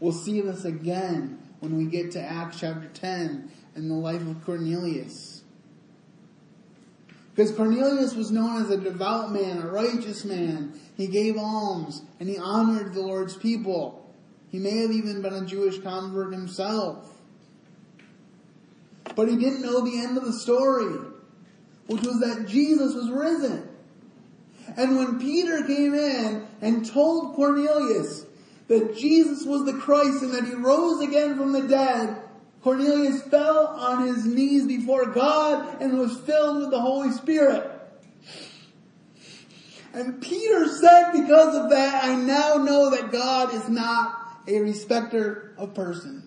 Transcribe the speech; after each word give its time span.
We'll 0.00 0.12
see 0.12 0.40
this 0.40 0.64
again 0.64 1.38
when 1.60 1.76
we 1.76 1.86
get 1.86 2.12
to 2.12 2.20
Acts 2.20 2.60
chapter 2.60 2.88
10 2.88 3.50
and 3.74 3.90
the 3.90 3.94
life 3.94 4.22
of 4.22 4.44
Cornelius. 4.44 5.42
Because 7.34 7.52
Cornelius 7.52 8.14
was 8.14 8.30
known 8.30 8.62
as 8.62 8.70
a 8.70 8.78
devout 8.78 9.30
man, 9.30 9.58
a 9.58 9.66
righteous 9.66 10.24
man. 10.24 10.78
He 10.96 11.06
gave 11.06 11.36
alms 11.36 12.02
and 12.18 12.28
he 12.28 12.38
honored 12.38 12.94
the 12.94 13.02
Lord's 13.02 13.36
people. 13.36 14.14
He 14.50 14.58
may 14.58 14.78
have 14.78 14.90
even 14.90 15.22
been 15.22 15.34
a 15.34 15.44
Jewish 15.44 15.78
convert 15.78 16.32
himself. 16.32 17.12
But 19.14 19.28
he 19.28 19.36
didn't 19.36 19.62
know 19.62 19.82
the 19.82 19.98
end 19.98 20.16
of 20.16 20.24
the 20.24 20.32
story, 20.32 20.94
which 21.86 22.02
was 22.02 22.20
that 22.20 22.46
Jesus 22.48 22.94
was 22.94 23.10
risen. 23.10 23.68
And 24.76 24.96
when 24.96 25.18
Peter 25.18 25.64
came 25.64 25.94
in 25.94 26.46
and 26.60 26.84
told 26.84 27.34
Cornelius 27.34 28.25
that 28.68 28.96
Jesus 28.96 29.44
was 29.44 29.64
the 29.64 29.78
Christ 29.78 30.22
and 30.22 30.34
that 30.34 30.44
he 30.44 30.54
rose 30.54 31.00
again 31.00 31.36
from 31.36 31.52
the 31.52 31.62
dead, 31.62 32.22
Cornelius 32.62 33.22
fell 33.22 33.68
on 33.68 34.08
his 34.08 34.24
knees 34.26 34.66
before 34.66 35.06
God 35.06 35.80
and 35.80 35.98
was 35.98 36.18
filled 36.20 36.62
with 36.62 36.70
the 36.70 36.80
Holy 36.80 37.12
Spirit. 37.12 37.70
And 39.92 40.20
Peter 40.20 40.66
said, 40.68 41.12
because 41.12 41.54
of 41.54 41.70
that, 41.70 42.04
I 42.04 42.16
now 42.16 42.56
know 42.56 42.90
that 42.90 43.12
God 43.12 43.54
is 43.54 43.68
not 43.68 44.42
a 44.48 44.58
respecter 44.58 45.54
of 45.56 45.74
persons. 45.74 46.25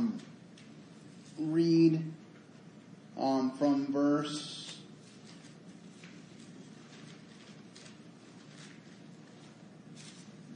Um, 0.00 0.18
read 1.38 2.02
um, 3.18 3.50
from 3.52 3.92
verse 3.92 4.78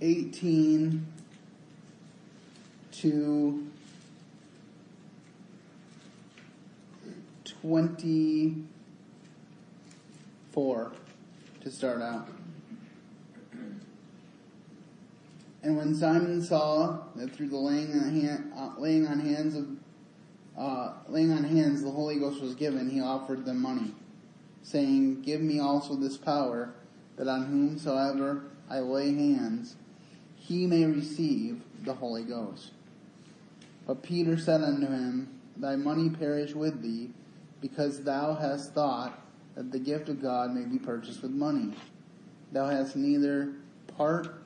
eighteen 0.00 1.06
to 2.92 3.66
twenty-four 7.44 8.62
to 11.60 11.70
start 11.70 12.00
out. 12.00 12.28
And 15.64 15.78
when 15.78 15.94
Simon 15.94 16.42
saw 16.42 16.98
that 17.16 17.34
through 17.34 17.48
the 17.48 17.56
laying 17.56 17.90
on, 17.92 18.20
hand, 18.20 18.52
uh, 18.54 18.72
laying 18.76 19.06
on 19.06 19.18
hands 19.18 19.56
of 19.56 19.66
uh, 20.58 20.92
laying 21.08 21.32
on 21.32 21.42
hands 21.42 21.82
the 21.82 21.90
Holy 21.90 22.18
Ghost 22.18 22.42
was 22.42 22.54
given, 22.54 22.90
he 22.90 23.00
offered 23.00 23.46
them 23.46 23.62
money, 23.62 23.94
saying, 24.62 25.22
"Give 25.22 25.40
me 25.40 25.58
also 25.58 25.96
this 25.96 26.18
power, 26.18 26.74
that 27.16 27.28
on 27.28 27.46
whomsoever 27.46 28.44
I 28.68 28.80
lay 28.80 29.14
hands, 29.14 29.76
he 30.36 30.66
may 30.66 30.84
receive 30.84 31.62
the 31.82 31.94
Holy 31.94 32.24
Ghost." 32.24 32.72
But 33.86 34.02
Peter 34.02 34.36
said 34.36 34.62
unto 34.62 34.86
him, 34.86 35.40
Thy 35.56 35.76
money 35.76 36.10
perish 36.10 36.54
with 36.54 36.82
thee, 36.82 37.10
because 37.62 38.02
thou 38.02 38.34
hast 38.34 38.74
thought 38.74 39.18
that 39.54 39.72
the 39.72 39.78
gift 39.78 40.10
of 40.10 40.20
God 40.20 40.54
may 40.54 40.64
be 40.64 40.78
purchased 40.78 41.22
with 41.22 41.30
money. 41.30 41.72
Thou 42.52 42.68
hast 42.68 42.96
neither 42.96 43.54
part 43.96 44.43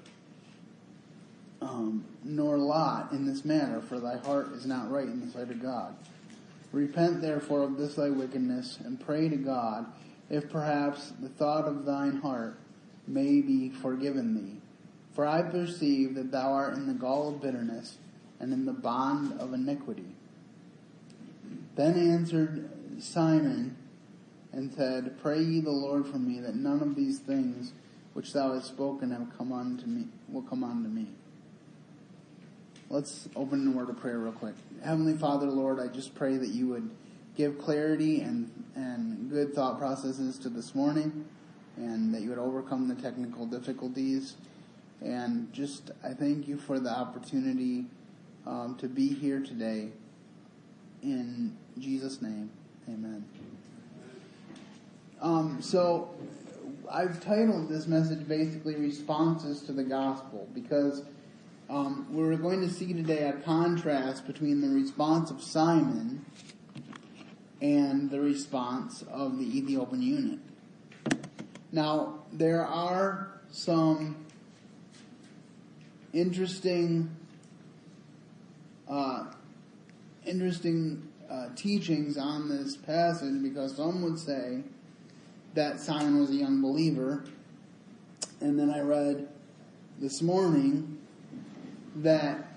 um, 1.61 2.05
nor 2.25 2.59
lot 2.59 3.13
in 3.13 3.27
this 3.27 3.45
matter, 3.45 3.81
for 3.81 3.99
thy 3.99 4.19
heart 4.19 4.53
is 4.53 4.67
not 4.67 4.91
right 4.91 5.07
in 5.07 5.21
the 5.21 5.33
sight 5.33 5.51
of 5.51 5.61
God. 5.61 5.97
Repent 6.73 7.21
therefore 7.21 7.63
of 7.63 7.77
this 7.77 7.95
thy 7.95 8.11
wickedness, 8.11 8.79
and 8.85 9.01
pray 9.01 9.29
to 9.29 9.37
God, 9.37 9.87
if 10.31 10.51
perhaps 10.51 11.13
the 11.21 11.29
thought 11.29 11.65
of 11.65 11.85
thine 11.85 12.17
heart 12.17 12.59
may 13.07 13.41
be 13.41 13.71
forgiven 13.71 14.35
thee. 14.35 14.61
For 15.15 15.27
I 15.27 15.43
perceive 15.43 16.15
that 16.15 16.31
thou 16.31 16.53
art 16.53 16.75
in 16.75 16.87
the 16.87 16.95
gall 16.95 17.29
of 17.29 17.41
bitterness, 17.41 17.97
and 18.39 18.53
in 18.53 18.67
the 18.67 18.73
bond 18.73 19.41
of 19.41 19.53
iniquity. 19.53 20.15
Then 21.75 21.95
answered 21.95 22.71
Simon, 23.03 23.77
and 24.53 24.73
said, 24.73 25.21
Pray 25.21 25.43
ye 25.43 25.61
the 25.61 25.71
Lord 25.71 26.07
for 26.07 26.19
me, 26.19 26.41
that 26.41 26.55
none 26.55 26.83
of 26.83 26.95
these 26.95 27.19
things 27.19 27.73
which 28.15 28.33
thou 28.33 28.55
hast 28.55 28.69
spoken 28.69 29.11
have 29.11 29.37
come 29.37 29.53
unto 29.53 29.87
me, 29.87 30.07
will 30.29 30.43
come 30.43 30.65
unto 30.65 30.89
me. 30.89 31.07
Let's 32.91 33.29
open 33.37 33.69
a 33.69 33.71
word 33.71 33.91
of 33.91 34.01
prayer 34.01 34.19
real 34.19 34.33
quick. 34.33 34.55
Heavenly 34.83 35.13
Father, 35.13 35.45
Lord, 35.45 35.79
I 35.79 35.89
just 35.89 36.15
pray 36.15 36.39
that 36.39 36.49
you 36.49 36.69
would 36.69 36.89
give 37.37 37.59
clarity 37.59 38.23
and, 38.23 38.51
and 38.75 39.29
good 39.29 39.53
thought 39.53 39.79
processes 39.79 40.39
to 40.39 40.49
this 40.49 40.75
morning 40.75 41.27
and 41.77 42.15
that 42.15 42.23
you 42.23 42.31
would 42.31 42.39
overcome 42.39 42.89
the 42.89 42.95
technical 42.95 43.45
difficulties. 43.45 44.37
And 45.03 45.53
just, 45.53 45.91
I 46.03 46.15
thank 46.15 46.49
you 46.49 46.57
for 46.57 46.81
the 46.81 46.89
opportunity 46.89 47.85
um, 48.47 48.75
to 48.79 48.89
be 48.89 49.13
here 49.13 49.41
today. 49.41 49.91
In 51.03 51.59
Jesus' 51.79 52.23
name, 52.23 52.49
amen. 52.89 53.23
Um, 55.21 55.61
so, 55.61 56.15
I've 56.91 57.23
titled 57.23 57.69
this 57.69 57.87
message 57.87 58.27
basically 58.27 58.77
Responses 58.77 59.61
to 59.65 59.73
the 59.73 59.85
Gospel 59.85 60.49
because 60.55 61.03
um, 61.71 62.07
we're 62.11 62.37
going 62.37 62.61
to 62.63 62.71
see 62.71 62.95
today 62.95 63.29
a 63.29 63.35
contrast 63.35 64.27
between 64.27 64.61
the 64.61 64.69
response 64.69 65.31
of 65.31 65.43
Simon 65.43 66.25
and 67.61 68.11
the 68.11 68.21
response 68.21 69.05
of 69.11 69.39
the 69.39 69.45
Ethiopian 69.59 70.03
eunuch. 70.03 70.41
Now, 71.71 72.21
there 72.33 72.65
are 72.65 73.41
some 73.51 74.25
interesting, 76.15 77.15
uh, 78.89 79.27
interesting 80.25 81.07
uh, 81.29 81.49
teachings 81.55 82.17
on 82.17 82.49
this 82.49 82.77
passage 82.77 83.43
because 83.43 83.77
some 83.77 84.01
would 84.03 84.19
say 84.19 84.63
that 85.53 85.81
Simon 85.81 86.19
was 86.19 86.31
a 86.31 86.37
young 86.37 86.63
believer, 86.63 87.25
and 88.41 88.59
then 88.59 88.71
I 88.71 88.81
read 88.81 89.29
this 89.99 90.23
morning 90.23 90.98
that 92.03 92.49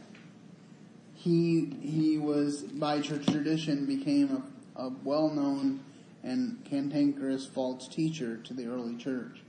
he 1.14 1.74
he 1.82 2.18
was 2.18 2.64
by 2.64 3.00
church 3.00 3.26
tradition 3.28 3.86
became 3.86 4.44
a, 4.76 4.84
a 4.84 4.90
well-known 5.04 5.80
and 6.24 6.64
cantankerous 6.66 7.46
false 7.46 7.88
teacher 7.88 8.38
to 8.38 8.54
the 8.54 8.68
early 8.68 8.96
church, 8.96 9.42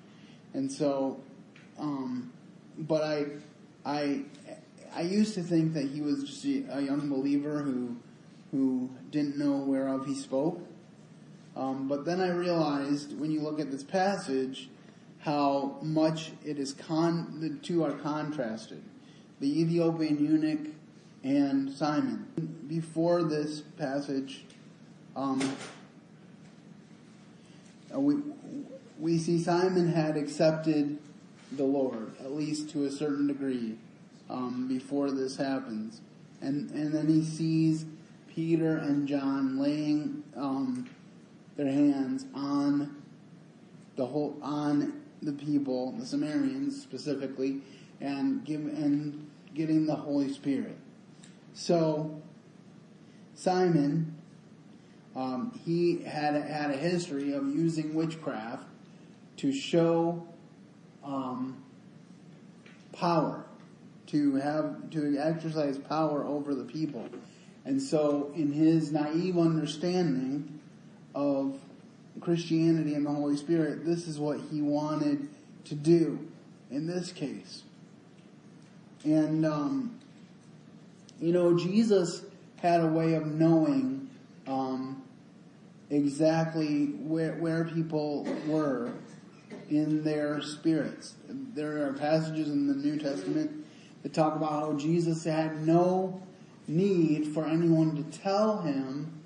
and 0.54 0.70
so, 0.70 1.20
um, 1.78 2.32
but 2.78 3.02
I 3.02 3.26
I 3.84 4.22
I 4.94 5.02
used 5.02 5.34
to 5.34 5.42
think 5.42 5.74
that 5.74 5.86
he 5.86 6.00
was 6.00 6.24
just 6.24 6.44
a, 6.44 6.82
young 6.82 7.08
believer 7.08 7.62
who 7.62 7.96
who 8.50 8.90
didn't 9.10 9.38
know 9.38 9.58
whereof 9.58 10.06
he 10.06 10.14
spoke. 10.14 10.60
Um, 11.54 11.86
but 11.86 12.06
then 12.06 12.20
I 12.20 12.30
realized 12.30 13.18
when 13.18 13.30
you 13.30 13.40
look 13.40 13.60
at 13.60 13.70
this 13.70 13.82
passage 13.82 14.70
how 15.18 15.78
much 15.82 16.32
it 16.44 16.58
is 16.58 16.72
con 16.72 17.40
the 17.40 17.50
two 17.66 17.84
are 17.84 17.92
contrasted 17.92 18.82
the 19.42 19.60
Ethiopian 19.60 20.24
eunuch, 20.24 20.72
and 21.24 21.68
Simon. 21.68 22.26
Before 22.68 23.24
this 23.24 23.60
passage, 23.76 24.44
um, 25.16 25.40
uh, 27.92 27.98
we, 27.98 28.22
we 29.00 29.18
see 29.18 29.40
Simon 29.40 29.92
had 29.92 30.16
accepted 30.16 30.96
the 31.50 31.64
Lord, 31.64 32.12
at 32.20 32.32
least 32.32 32.70
to 32.70 32.84
a 32.84 32.90
certain 32.90 33.26
degree, 33.26 33.74
um, 34.30 34.68
before 34.68 35.10
this 35.10 35.36
happens. 35.36 36.00
And, 36.40 36.70
and 36.70 36.94
then 36.94 37.08
he 37.08 37.24
sees 37.24 37.84
Peter 38.32 38.76
and 38.76 39.08
John 39.08 39.58
laying 39.58 40.22
um, 40.36 40.88
their 41.56 41.66
hands 41.66 42.26
on 42.32 43.02
the 43.96 44.06
whole 44.06 44.38
on 44.40 45.02
the 45.20 45.32
people, 45.32 45.92
the 45.98 46.06
Samaritans 46.06 46.80
specifically, 46.80 47.60
and 48.00 48.44
give 48.44 48.60
and 48.60 49.28
getting 49.54 49.86
the 49.86 49.94
Holy 49.94 50.32
Spirit. 50.32 50.76
So, 51.54 52.22
Simon, 53.34 54.16
um, 55.14 55.58
he 55.64 56.02
had 56.02 56.34
had 56.34 56.70
a 56.70 56.76
history 56.76 57.32
of 57.32 57.44
using 57.54 57.94
witchcraft 57.94 58.64
to 59.38 59.52
show 59.52 60.26
um, 61.04 61.62
power, 62.92 63.44
to 64.06 64.36
have 64.36 64.90
to 64.90 65.18
exercise 65.18 65.78
power 65.78 66.24
over 66.24 66.54
the 66.54 66.64
people, 66.64 67.08
and 67.64 67.80
so 67.80 68.32
in 68.34 68.52
his 68.52 68.92
naive 68.92 69.38
understanding 69.38 70.60
of 71.14 71.58
Christianity 72.20 72.94
and 72.94 73.06
the 73.06 73.10
Holy 73.10 73.36
Spirit, 73.36 73.84
this 73.84 74.06
is 74.06 74.18
what 74.18 74.40
he 74.50 74.60
wanted 74.60 75.28
to 75.64 75.74
do 75.74 76.18
in 76.70 76.86
this 76.86 77.12
case. 77.12 77.62
And, 79.04 79.44
um, 79.44 79.98
you 81.20 81.32
know, 81.32 81.56
Jesus 81.56 82.24
had 82.56 82.80
a 82.80 82.86
way 82.86 83.14
of 83.14 83.26
knowing 83.26 84.08
um, 84.46 85.02
exactly 85.90 86.86
where 86.86 87.34
where 87.34 87.64
people 87.64 88.26
were 88.46 88.92
in 89.68 90.02
their 90.04 90.40
spirits. 90.40 91.14
There 91.28 91.86
are 91.86 91.92
passages 91.94 92.48
in 92.48 92.66
the 92.66 92.74
New 92.74 92.98
Testament 92.98 93.64
that 94.02 94.12
talk 94.12 94.36
about 94.36 94.50
how 94.50 94.72
Jesus 94.74 95.24
had 95.24 95.66
no 95.66 96.22
need 96.68 97.28
for 97.28 97.44
anyone 97.44 97.96
to 97.96 98.18
tell 98.18 98.58
him 98.62 99.20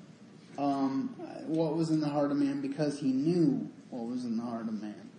um, 0.59 1.15
what 1.47 1.77
was 1.77 1.91
in 1.91 2.01
the 2.01 2.09
heart 2.09 2.31
of 2.31 2.37
man 2.37 2.61
because 2.61 2.99
he 2.99 3.13
knew 3.13 3.69
what 3.91 4.07
was 4.07 4.25
in 4.25 4.37
the 4.37 4.43
heart 4.43 4.69
of 4.69 4.81
man. 4.81 5.11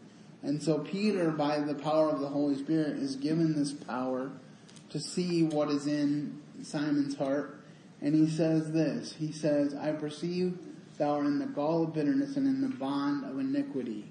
And 0.43 0.61
so 0.61 0.79
Peter, 0.79 1.31
by 1.31 1.59
the 1.59 1.75
power 1.75 2.09
of 2.09 2.19
the 2.19 2.27
Holy 2.27 2.55
Spirit, 2.55 2.97
is 2.97 3.15
given 3.15 3.55
this 3.55 3.73
power 3.73 4.31
to 4.89 4.99
see 4.99 5.43
what 5.43 5.69
is 5.69 5.87
in 5.87 6.41
Simon's 6.63 7.15
heart. 7.15 7.59
And 8.01 8.13
he 8.13 8.27
says 8.27 8.71
this, 8.71 9.13
he 9.13 9.31
says, 9.31 9.73
I 9.73 9.91
perceive 9.91 10.57
thou 10.97 11.15
art 11.15 11.25
in 11.25 11.39
the 11.39 11.45
gall 11.45 11.83
of 11.83 11.93
bitterness 11.93 12.37
and 12.37 12.47
in 12.47 12.61
the 12.61 12.75
bond 12.75 13.25
of 13.25 13.39
iniquity. 13.39 14.05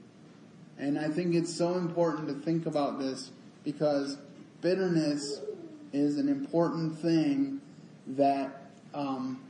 And 0.79 0.99
I 0.99 1.09
think 1.09 1.35
it's 1.35 1.55
so 1.55 1.75
important 1.75 2.29
to 2.29 2.35
think 2.35 2.67
about 2.67 2.99
this 2.99 3.31
because 3.65 4.19
bitterness 4.61 5.41
is 5.93 6.19
an 6.19 6.29
important 6.29 6.99
thing 6.99 7.61
that 8.09 8.71
um, 8.93 9.41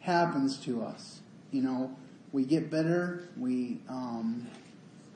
happens 0.00 0.58
to 0.60 0.82
us. 0.82 1.20
You 1.52 1.62
know, 1.62 1.96
we 2.32 2.44
get 2.44 2.70
bitter, 2.70 3.28
we 3.38 3.80
um, 3.88 4.48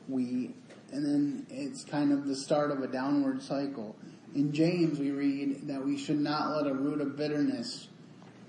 we, 0.09 0.51
and 0.93 1.05
then 1.05 1.47
it's 1.51 1.85
kind 1.85 2.13
of 2.13 2.27
the 2.27 2.35
start 2.35 2.71
of 2.71 2.83
a 2.83 2.89
downward 2.89 3.43
cycle. 3.43 3.97
In 4.35 4.53
James, 4.53 4.99
we 4.99 5.11
read 5.11 5.67
that 5.67 5.85
we 5.85 5.99
should 5.99 6.21
not 6.21 6.57
let 6.57 6.67
a 6.67 6.75
root 6.75 7.01
of 7.01 7.17
bitterness 7.17 7.89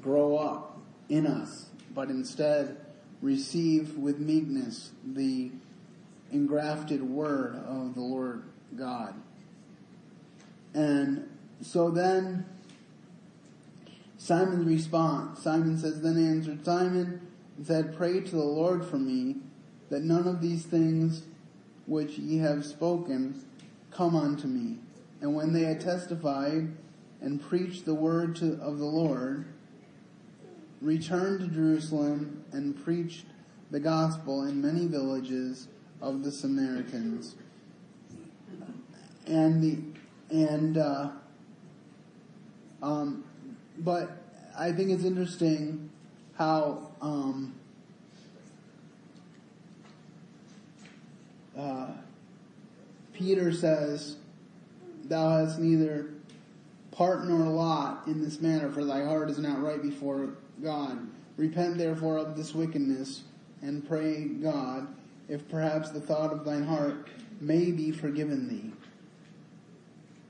grow 0.01 0.37
up 0.37 0.79
in 1.09 1.25
us, 1.25 1.67
but 1.93 2.09
instead 2.09 2.77
receive 3.21 3.97
with 3.97 4.19
meekness 4.19 4.91
the 5.05 5.51
engrafted 6.31 7.01
word 7.01 7.55
of 7.55 7.95
the 7.95 8.01
Lord 8.01 8.43
God. 8.77 9.15
And 10.73 11.29
so 11.61 11.89
then, 11.89 12.45
Simon's 14.17 14.65
response, 14.65 15.41
Simon 15.41 15.77
says, 15.77 16.01
then 16.01 16.17
answered 16.17 16.63
Simon 16.63 17.21
and 17.57 17.65
said, 17.65 17.97
pray 17.97 18.21
to 18.21 18.31
the 18.31 18.37
Lord 18.37 18.85
for 18.85 18.97
me 18.97 19.37
that 19.89 20.03
none 20.03 20.27
of 20.27 20.41
these 20.41 20.63
things 20.63 21.23
which 21.87 22.17
ye 22.17 22.37
have 22.37 22.65
spoken 22.65 23.43
come 23.91 24.15
unto 24.15 24.47
me. 24.47 24.77
And 25.21 25.35
when 25.35 25.53
they 25.53 25.63
had 25.63 25.79
testified 25.79 26.69
and 27.21 27.41
preached 27.41 27.85
the 27.85 27.93
word 27.93 28.35
to, 28.37 28.53
of 28.61 28.79
the 28.79 28.85
Lord, 28.85 29.45
returned 30.81 31.41
to 31.41 31.47
Jerusalem 31.47 32.43
and 32.51 32.83
preached 32.83 33.25
the 33.69 33.79
gospel 33.79 34.45
in 34.45 34.61
many 34.61 34.87
villages 34.87 35.67
of 36.01 36.23
the 36.23 36.31
Samaritans. 36.31 37.35
And 39.27 39.61
the 39.63 39.77
and 40.35 40.77
uh, 40.77 41.11
um, 42.81 43.23
but 43.77 44.17
I 44.57 44.71
think 44.71 44.89
it's 44.89 45.03
interesting 45.03 45.89
how 46.35 46.91
um, 47.01 47.53
uh, 51.57 51.91
Peter 53.13 53.51
says, 53.51 54.17
"Thou 55.11 55.45
hast 55.45 55.59
neither 55.59 56.09
part 56.91 57.27
nor 57.27 57.39
lot 57.45 58.07
in 58.07 58.21
this 58.21 58.39
matter, 58.39 58.71
for 58.71 58.85
thy 58.85 59.03
heart 59.03 59.29
is 59.29 59.37
not 59.37 59.61
right 59.61 59.81
before 59.81 60.29
God. 60.63 61.07
Repent 61.37 61.77
therefore 61.77 62.17
of 62.17 62.37
this 62.37 62.55
wickedness, 62.55 63.23
and 63.61 63.87
pray 63.87 64.25
God." 64.25 64.87
if 65.31 65.47
perhaps 65.47 65.91
the 65.91 66.01
thought 66.01 66.33
of 66.33 66.43
thine 66.43 66.63
heart 66.63 67.07
may 67.39 67.71
be 67.71 67.89
forgiven 67.89 68.49
thee. 68.49 68.73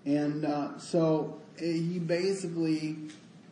And 0.05 0.45
uh, 0.45 0.77
so 0.77 1.41
eh, 1.57 1.73
he 1.73 1.97
basically 1.97 2.97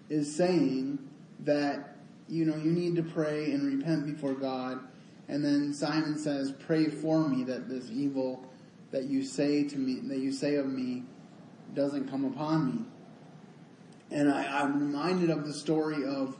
is 0.10 0.34
saying 0.34 1.00
that 1.40 1.96
you 2.28 2.46
know 2.46 2.56
you 2.56 2.72
need 2.72 2.96
to 2.98 3.04
pray 3.04 3.52
and 3.52 3.64
repent 3.64 4.06
before 4.06 4.36
God. 4.36 4.80
And 5.28 5.44
then 5.44 5.74
Simon 5.74 6.20
says, 6.20 6.52
"Pray 6.52 6.86
for 6.86 7.28
me 7.28 7.44
that 7.46 7.68
this 7.68 7.90
evil 7.92 8.44
that 8.92 9.06
you 9.06 9.24
say 9.24 9.64
to 9.64 9.78
me, 9.78 10.00
that 10.04 10.20
you 10.20 10.31
say 10.31 10.56
of 10.56 10.68
me, 10.68 11.04
doesn't 11.75 12.10
come 12.10 12.25
upon 12.25 12.75
me." 12.75 12.86
And 14.12 14.31
I, 14.31 14.62
I'm 14.62 14.80
reminded 14.80 15.30
of 15.30 15.45
the 15.45 15.54
story 15.54 16.06
of 16.06 16.36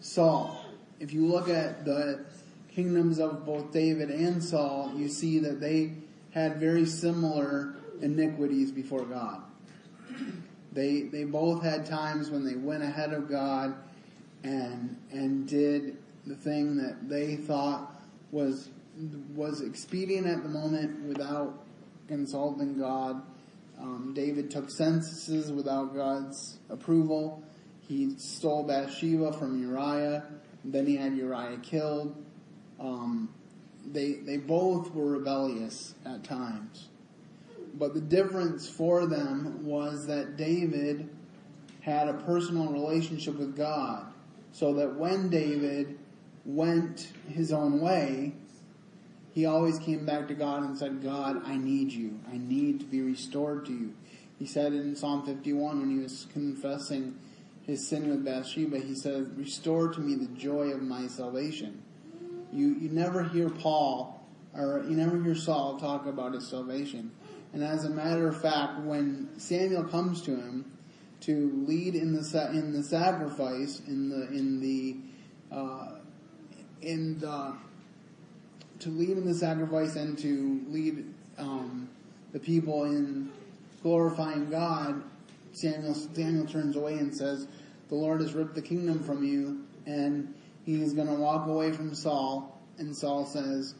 Saul. 0.00 0.64
If 0.98 1.12
you 1.12 1.26
look 1.26 1.48
at 1.48 1.84
the 1.84 2.24
kingdoms 2.74 3.18
of 3.18 3.44
both 3.46 3.72
David 3.72 4.10
and 4.10 4.42
Saul, 4.42 4.92
you 4.94 5.08
see 5.08 5.38
that 5.40 5.60
they 5.60 5.92
had 6.32 6.58
very 6.58 6.86
similar 6.86 7.74
iniquities 8.00 8.70
before 8.70 9.04
God. 9.04 9.42
They 10.72 11.02
they 11.02 11.24
both 11.24 11.62
had 11.62 11.86
times 11.86 12.30
when 12.30 12.44
they 12.44 12.54
went 12.54 12.82
ahead 12.82 13.12
of 13.12 13.28
God 13.28 13.74
and 14.44 14.96
and 15.10 15.48
did 15.48 15.98
the 16.26 16.36
thing 16.36 16.76
that 16.76 17.08
they 17.08 17.36
thought 17.36 18.00
was 18.30 18.68
was 19.34 19.62
expedient 19.62 20.26
at 20.26 20.42
the 20.42 20.48
moment 20.48 21.04
without 21.06 21.64
consulting 22.06 22.78
God. 22.78 23.22
Um, 23.80 24.12
David 24.14 24.50
took 24.50 24.70
censuses 24.70 25.50
without 25.50 25.94
God's 25.94 26.58
approval. 26.68 27.42
He 27.80 28.14
stole 28.18 28.62
Bathsheba 28.62 29.32
from 29.32 29.60
Uriah. 29.60 30.24
Then 30.64 30.86
he 30.86 30.96
had 30.96 31.16
Uriah 31.16 31.58
killed. 31.62 32.22
Um, 32.78 33.34
they 33.86 34.12
they 34.12 34.36
both 34.36 34.94
were 34.94 35.10
rebellious 35.12 35.94
at 36.04 36.22
times, 36.22 36.88
but 37.74 37.94
the 37.94 38.00
difference 38.00 38.68
for 38.68 39.06
them 39.06 39.64
was 39.64 40.06
that 40.06 40.36
David 40.36 41.08
had 41.80 42.08
a 42.08 42.14
personal 42.14 42.70
relationship 42.70 43.36
with 43.36 43.56
God, 43.56 44.12
so 44.52 44.74
that 44.74 44.96
when 44.96 45.30
David 45.30 45.98
went 46.44 47.08
his 47.28 47.52
own 47.52 47.80
way, 47.80 48.34
he 49.32 49.46
always 49.46 49.78
came 49.78 50.04
back 50.04 50.28
to 50.28 50.34
God 50.34 50.62
and 50.62 50.76
said, 50.76 51.02
God, 51.02 51.42
I 51.44 51.56
need 51.56 51.92
you. 51.92 52.18
I 52.32 52.38
need 52.38 52.80
to 52.80 52.86
be 52.86 53.00
restored 53.00 53.66
to 53.66 53.72
you. 53.72 53.94
He 54.38 54.46
said 54.46 54.72
in 54.72 54.96
Psalm 54.96 55.24
51 55.24 55.80
when 55.80 55.90
he 55.90 55.98
was 55.98 56.26
confessing 56.32 57.16
his 57.62 57.86
sin 57.86 58.08
with 58.08 58.24
Bathsheba, 58.24 58.78
he 58.78 58.94
said, 58.94 59.36
restore 59.36 59.88
to 59.88 60.00
me 60.00 60.14
the 60.14 60.32
joy 60.34 60.70
of 60.70 60.82
my 60.82 61.06
salvation. 61.06 61.82
You, 62.52 62.74
you 62.74 62.88
never 62.88 63.22
hear 63.22 63.50
Paul 63.50 64.20
or 64.54 64.84
you 64.88 64.96
never 64.96 65.22
hear 65.22 65.34
Saul 65.34 65.78
talk 65.78 66.06
about 66.06 66.34
his 66.34 66.48
salvation. 66.48 67.12
And 67.52 67.62
as 67.62 67.84
a 67.84 67.90
matter 67.90 68.28
of 68.28 68.40
fact, 68.40 68.80
when 68.80 69.28
Samuel 69.38 69.84
comes 69.84 70.22
to 70.22 70.32
him 70.32 70.72
to 71.20 71.64
lead 71.66 71.94
in 71.94 72.12
the 72.12 72.50
in 72.52 72.72
the 72.72 72.82
sacrifice 72.82 73.82
in 73.86 74.08
the 74.08 74.28
in 74.28 74.60
the 74.60 74.96
uh, 75.54 75.98
in 76.80 77.18
the 77.18 77.54
to 78.80 78.88
lead 78.88 79.10
in 79.10 79.26
the 79.26 79.34
sacrifice 79.34 79.96
and 79.96 80.18
to 80.18 80.60
lead 80.68 81.04
um, 81.38 81.88
the 82.32 82.38
people 82.38 82.84
in 82.84 83.30
glorifying 83.82 84.50
God, 84.50 85.02
Samuel 85.52 85.94
Samuel 85.94 86.46
turns 86.46 86.76
away 86.76 86.94
and 86.94 87.14
says, 87.14 87.46
"The 87.88 87.94
Lord 87.94 88.20
has 88.20 88.34
ripped 88.34 88.54
the 88.54 88.62
kingdom 88.62 89.02
from 89.02 89.24
you, 89.24 89.64
and 89.86 90.34
he's 90.64 90.92
going 90.92 91.08
to 91.08 91.14
walk 91.14 91.46
away 91.46 91.72
from 91.72 91.94
Saul, 91.94 92.60
and 92.78 92.96
Saul 92.96 93.26
says, 93.26 93.74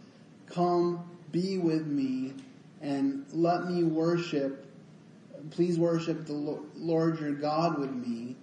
Come, 0.47 1.09
be 1.31 1.59
with 1.59 1.87
me, 1.87 2.35
and 2.81 3.25
let 3.33 3.67
me 3.67 3.85
worship. 3.85 4.67
Please 5.51 5.79
worship 5.79 6.27
the 6.27 6.61
Lord 6.77 7.21
your 7.21 7.33
God 7.33 7.79
with 7.79 7.93
me. 7.93 8.37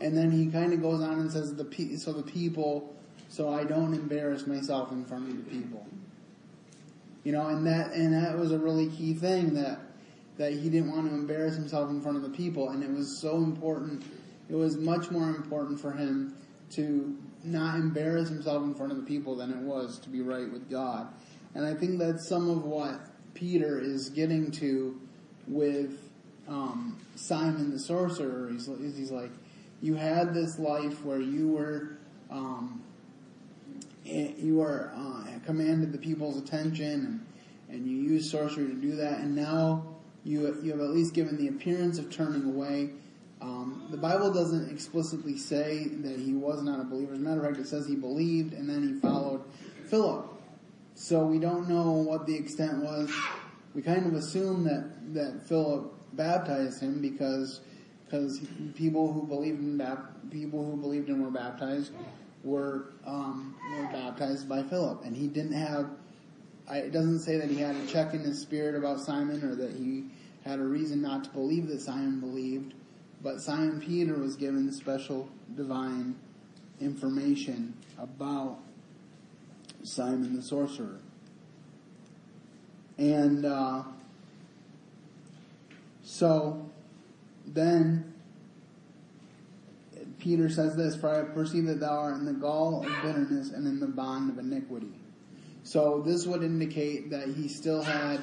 And 0.00 0.16
then 0.16 0.30
he 0.30 0.46
kind 0.46 0.72
of 0.72 0.82
goes 0.82 1.02
on 1.02 1.20
and 1.20 1.32
says, 1.32 1.54
the 1.54 1.96
so 1.96 2.12
the 2.12 2.22
people, 2.22 2.94
so 3.28 3.52
I 3.52 3.64
don't 3.64 3.94
embarrass 3.94 4.46
myself 4.46 4.92
in 4.92 5.04
front 5.04 5.28
of 5.28 5.36
the 5.36 5.50
people. 5.50 5.86
You 7.24 7.32
know, 7.32 7.48
and 7.48 7.66
that 7.66 7.92
and 7.92 8.14
that 8.14 8.38
was 8.38 8.52
a 8.52 8.58
really 8.58 8.88
key 8.88 9.14
thing 9.14 9.54
that 9.54 9.80
that 10.36 10.52
he 10.52 10.68
didn't 10.68 10.90
want 10.90 11.08
to 11.08 11.14
embarrass 11.14 11.56
himself 11.56 11.90
in 11.90 12.00
front 12.00 12.16
of 12.16 12.22
the 12.22 12.30
people, 12.30 12.70
and 12.70 12.82
it 12.82 12.90
was 12.90 13.20
so 13.20 13.36
important. 13.36 14.04
It 14.48 14.54
was 14.54 14.76
much 14.76 15.10
more 15.10 15.28
important 15.30 15.80
for 15.80 15.92
him 15.92 16.36
to 16.70 17.16
not 17.42 17.76
embarrass 17.76 18.28
himself 18.28 18.62
in 18.62 18.74
front 18.74 18.92
of 18.92 18.98
the 18.98 19.04
people 19.04 19.36
than 19.36 19.50
it 19.50 19.58
was 19.58 19.98
to 20.00 20.08
be 20.08 20.20
right 20.20 20.50
with 20.50 20.68
God. 20.70 21.08
And 21.54 21.64
I 21.64 21.74
think 21.74 21.98
that's 21.98 22.28
some 22.28 22.50
of 22.50 22.64
what 22.64 23.00
Peter 23.34 23.80
is 23.80 24.10
getting 24.10 24.50
to 24.52 25.00
with 25.46 26.10
um, 26.48 26.98
Simon 27.14 27.70
the 27.70 27.78
sorcerer. 27.78 28.50
He's, 28.50 28.68
he's, 28.96 29.10
like, 29.10 29.30
you 29.80 29.94
had 29.94 30.34
this 30.34 30.58
life 30.58 31.04
where 31.04 31.20
you 31.20 31.48
were, 31.48 31.98
um, 32.30 32.82
you 34.06 34.56
were 34.56 34.92
uh, 34.94 35.24
commanded 35.44 35.92
the 35.92 35.98
people's 35.98 36.38
attention, 36.38 36.86
and, 37.68 37.76
and 37.76 37.86
you 37.86 37.96
used 37.96 38.30
sorcery 38.30 38.66
to 38.66 38.74
do 38.74 38.96
that, 38.96 39.20
and 39.20 39.34
now 39.34 39.84
you 40.24 40.56
you 40.62 40.72
have 40.72 40.80
at 40.80 40.90
least 40.90 41.14
given 41.14 41.36
the 41.36 41.48
appearance 41.48 41.98
of 41.98 42.10
turning 42.10 42.44
away. 42.44 42.90
Um, 43.40 43.86
the 43.90 43.96
Bible 43.96 44.32
doesn't 44.32 44.70
explicitly 44.70 45.36
say 45.36 45.88
that 45.88 46.18
he 46.18 46.32
was 46.32 46.62
not 46.62 46.80
a 46.80 46.84
believer. 46.84 47.12
As 47.12 47.18
a 47.18 47.22
matter 47.22 47.40
of 47.40 47.46
fact, 47.46 47.58
it 47.58 47.68
says 47.68 47.86
he 47.86 47.94
believed 47.94 48.54
and 48.54 48.68
then 48.68 48.82
he 48.82 48.98
followed 48.98 49.44
Philip. 49.88 50.26
So 50.94 51.26
we 51.26 51.38
don't 51.38 51.68
know 51.68 51.92
what 51.92 52.26
the 52.26 52.34
extent 52.34 52.78
was. 52.82 53.12
We 53.74 53.82
kind 53.82 54.06
of 54.06 54.14
assume 54.14 54.64
that, 54.64 55.12
that 55.12 55.46
Philip 55.46 55.92
baptized 56.14 56.80
him 56.80 57.02
because 57.02 57.60
because 58.06 58.40
people 58.74 59.12
who 59.12 59.26
believed 59.26 59.60
in 59.60 59.78
people 60.30 60.64
who 60.64 60.76
believed 60.76 61.08
and 61.08 61.22
were 61.22 61.30
baptized 61.30 61.92
were 62.46 62.92
um, 63.04 63.54
were 63.76 63.86
baptized 63.92 64.48
by 64.48 64.62
Philip, 64.62 65.04
and 65.04 65.14
he 65.14 65.26
didn't 65.26 65.52
have. 65.52 65.90
I, 66.68 66.78
it 66.78 66.92
doesn't 66.92 67.20
say 67.20 67.36
that 67.36 67.50
he 67.50 67.56
had 67.56 67.76
a 67.76 67.86
check 67.86 68.14
in 68.14 68.20
his 68.20 68.40
spirit 68.40 68.74
about 68.74 69.00
Simon 69.00 69.44
or 69.44 69.54
that 69.56 69.72
he 69.72 70.04
had 70.44 70.58
a 70.58 70.64
reason 70.64 71.02
not 71.02 71.24
to 71.24 71.30
believe 71.30 71.68
that 71.68 71.80
Simon 71.80 72.20
believed, 72.20 72.74
but 73.22 73.40
Simon 73.40 73.80
Peter 73.80 74.14
was 74.14 74.36
given 74.36 74.72
special 74.72 75.28
divine 75.54 76.16
information 76.80 77.74
about 77.98 78.58
Simon 79.82 80.34
the 80.34 80.42
sorcerer. 80.42 81.00
And 82.98 83.44
uh, 83.44 83.82
so 86.02 86.68
then 87.46 88.14
Peter 90.18 90.48
says 90.48 90.76
this, 90.76 90.96
For 90.96 91.14
I 91.14 91.22
perceive 91.32 91.66
that 91.66 91.80
thou 91.80 91.98
art 91.98 92.16
in 92.16 92.24
the 92.24 92.32
gall 92.32 92.84
of 92.84 93.02
bitterness 93.02 93.50
and 93.50 93.66
in 93.66 93.80
the 93.80 93.86
bond 93.86 94.30
of 94.30 94.38
iniquity. 94.38 94.92
So 95.62 96.02
this 96.04 96.26
would 96.26 96.42
indicate 96.42 97.10
that 97.10 97.28
he 97.28 97.48
still 97.48 97.82
had 97.82 98.20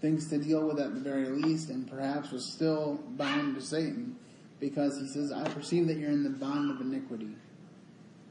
things 0.00 0.28
to 0.30 0.38
deal 0.38 0.66
with 0.66 0.78
at 0.78 0.94
the 0.94 1.00
very 1.00 1.28
least 1.28 1.68
and 1.70 1.88
perhaps 1.88 2.30
was 2.30 2.44
still 2.44 3.00
bound 3.10 3.56
to 3.56 3.60
Satan 3.60 4.16
because 4.60 4.98
he 4.98 5.06
says, 5.06 5.32
I 5.32 5.46
perceive 5.48 5.86
that 5.88 5.98
you're 5.98 6.10
in 6.10 6.22
the 6.22 6.30
bond 6.30 6.70
of 6.70 6.80
iniquity. 6.80 7.36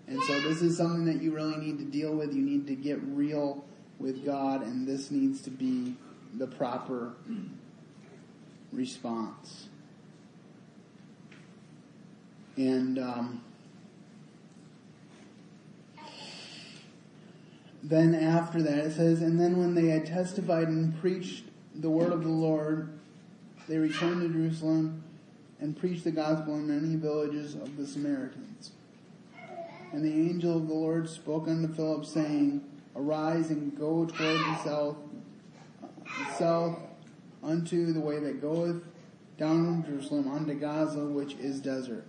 And 0.08 0.22
so 0.24 0.40
this 0.40 0.62
is 0.62 0.78
something 0.78 1.06
that 1.06 1.22
you 1.22 1.34
really 1.34 1.58
need 1.58 1.78
to 1.80 1.86
deal 1.86 2.16
with. 2.16 2.34
You 2.34 2.42
need 2.42 2.68
to 2.68 2.76
get 2.76 3.00
real 3.04 3.66
with 4.00 4.26
God 4.26 4.64
and 4.64 4.88
this 4.88 5.12
needs 5.12 5.42
to 5.42 5.50
be 5.50 5.96
the 6.36 6.48
proper 6.48 7.14
response. 8.72 9.68
And 12.58 12.98
um, 12.98 13.42
then 17.84 18.16
after 18.16 18.62
that 18.64 18.78
it 18.80 18.92
says, 18.94 19.22
and 19.22 19.40
then 19.40 19.58
when 19.58 19.76
they 19.76 19.88
had 19.88 20.06
testified 20.06 20.68
and 20.68 21.00
preached 21.00 21.46
the 21.76 21.90
word 21.90 22.12
of 22.12 22.24
the 22.24 22.30
Lord, 22.30 22.90
they 23.70 23.78
returned 23.78 24.22
to 24.22 24.30
Jerusalem 24.30 25.04
and 25.60 25.78
preached 25.78 26.04
the 26.04 26.12
gospel 26.12 26.56
in 26.56 26.68
many 26.68 26.96
villages 26.96 27.54
of 27.54 27.78
the 27.78 27.86
Samaritans. 27.86 28.72
And 29.94 30.04
the 30.04 30.14
angel 30.14 30.58
of 30.58 30.68
the 30.68 30.74
Lord 30.74 31.10
spoke 31.10 31.48
unto 31.48 31.74
Philip, 31.74 32.06
saying, 32.06 32.64
Arise 32.96 33.52
and 33.52 33.78
go 33.78 34.06
toward 34.06 34.40
the 34.40 34.58
south, 34.64 34.98
south 36.38 36.80
unto 37.44 37.94
the 37.94 38.00
way 38.00 38.20
that 38.20 38.42
goeth 38.42 38.82
down 39.38 39.84
from 39.84 39.84
Jerusalem 39.86 40.32
unto 40.32 40.56
Gaza, 40.56 41.06
which 41.06 41.36
is 41.36 41.60
desert. 41.60 42.06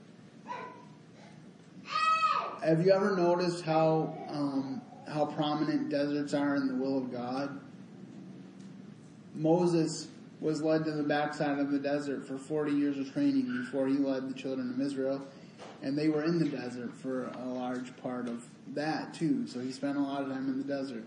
Have 2.65 2.85
you 2.85 2.93
ever 2.93 3.17
noticed 3.17 3.65
how 3.65 4.17
um, 4.29 4.83
how 5.07 5.27
prominent 5.27 5.91
deserts 5.91 6.35
are 6.35 6.57
in 6.57 6.67
the 6.67 6.75
will 6.75 6.99
of 6.99 7.13
God? 7.13 7.61
Moses 9.35 10.09
was 10.41 10.63
led 10.63 10.85
to 10.85 10.93
the 10.93 11.03
backside 11.03 11.59
of 11.59 11.71
the 11.71 11.79
desert 11.79 12.27
for 12.27 12.37
40 12.37 12.73
years 12.73 12.99
of 12.99 13.13
training 13.13 13.63
before 13.65 13.87
he 13.87 13.95
led 13.95 14.29
the 14.29 14.35
children 14.35 14.71
of 14.71 14.81
Israel. 14.81 15.23
And 15.83 15.97
they 15.97 16.09
were 16.09 16.25
in 16.25 16.39
the 16.39 16.49
desert 16.49 16.93
for 16.95 17.27
a 17.27 17.45
large 17.45 17.97
part 17.99 18.29
of 18.29 18.47
that 18.75 19.15
too. 19.15 19.47
So 19.47 19.61
he 19.61 19.71
spent 19.73 19.97
a 19.97 20.01
lot 20.01 20.23
of 20.23 20.29
time 20.29 20.49
in 20.49 20.59
the 20.59 20.65
desert. 20.65 21.05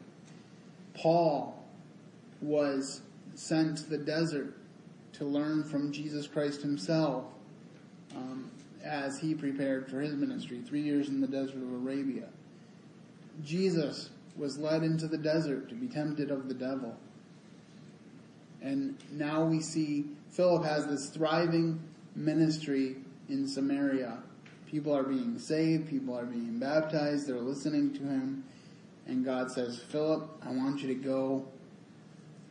Paul 0.93 1.65
was 2.41 3.01
sent 3.35 3.77
to 3.79 3.89
the 3.89 3.97
desert 3.97 4.57
to 5.13 5.25
learn 5.25 5.63
from 5.63 5.91
Jesus 5.91 6.27
Christ 6.27 6.61
himself 6.61 7.25
um, 8.15 8.49
as 8.83 9.19
he 9.19 9.35
prepared 9.35 9.89
for 9.89 9.99
his 9.99 10.13
ministry, 10.13 10.61
three 10.67 10.81
years 10.81 11.09
in 11.09 11.21
the 11.21 11.27
desert 11.27 11.57
of 11.57 11.71
Arabia. 11.71 12.27
Jesus 13.43 14.09
was 14.35 14.57
led 14.57 14.83
into 14.83 15.07
the 15.07 15.17
desert 15.17 15.69
to 15.69 15.75
be 15.75 15.87
tempted 15.87 16.31
of 16.31 16.47
the 16.47 16.53
devil. 16.53 16.95
And 18.61 18.97
now 19.11 19.43
we 19.43 19.59
see 19.59 20.05
Philip 20.29 20.63
has 20.63 20.87
this 20.87 21.09
thriving 21.09 21.79
ministry 22.15 22.97
in 23.29 23.47
Samaria. 23.47 24.19
People 24.69 24.95
are 24.95 25.03
being 25.03 25.37
saved, 25.37 25.89
people 25.89 26.17
are 26.17 26.25
being 26.25 26.59
baptized, 26.59 27.27
they're 27.27 27.39
listening 27.39 27.93
to 27.93 27.99
him. 27.99 28.43
And 29.07 29.25
God 29.25 29.51
says, 29.51 29.79
Philip, 29.79 30.29
I 30.45 30.51
want 30.51 30.81
you 30.81 30.87
to 30.87 30.95
go 30.95 31.45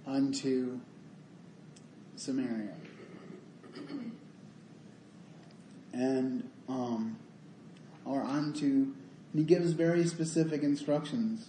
unto 0.07 0.79
Samaria. 2.17 2.75
And, 5.93 6.49
um, 6.69 7.17
or 8.05 8.23
unto, 8.23 8.65
and 8.65 8.95
he 9.35 9.43
gives 9.43 9.73
very 9.73 10.07
specific 10.07 10.63
instructions. 10.63 11.49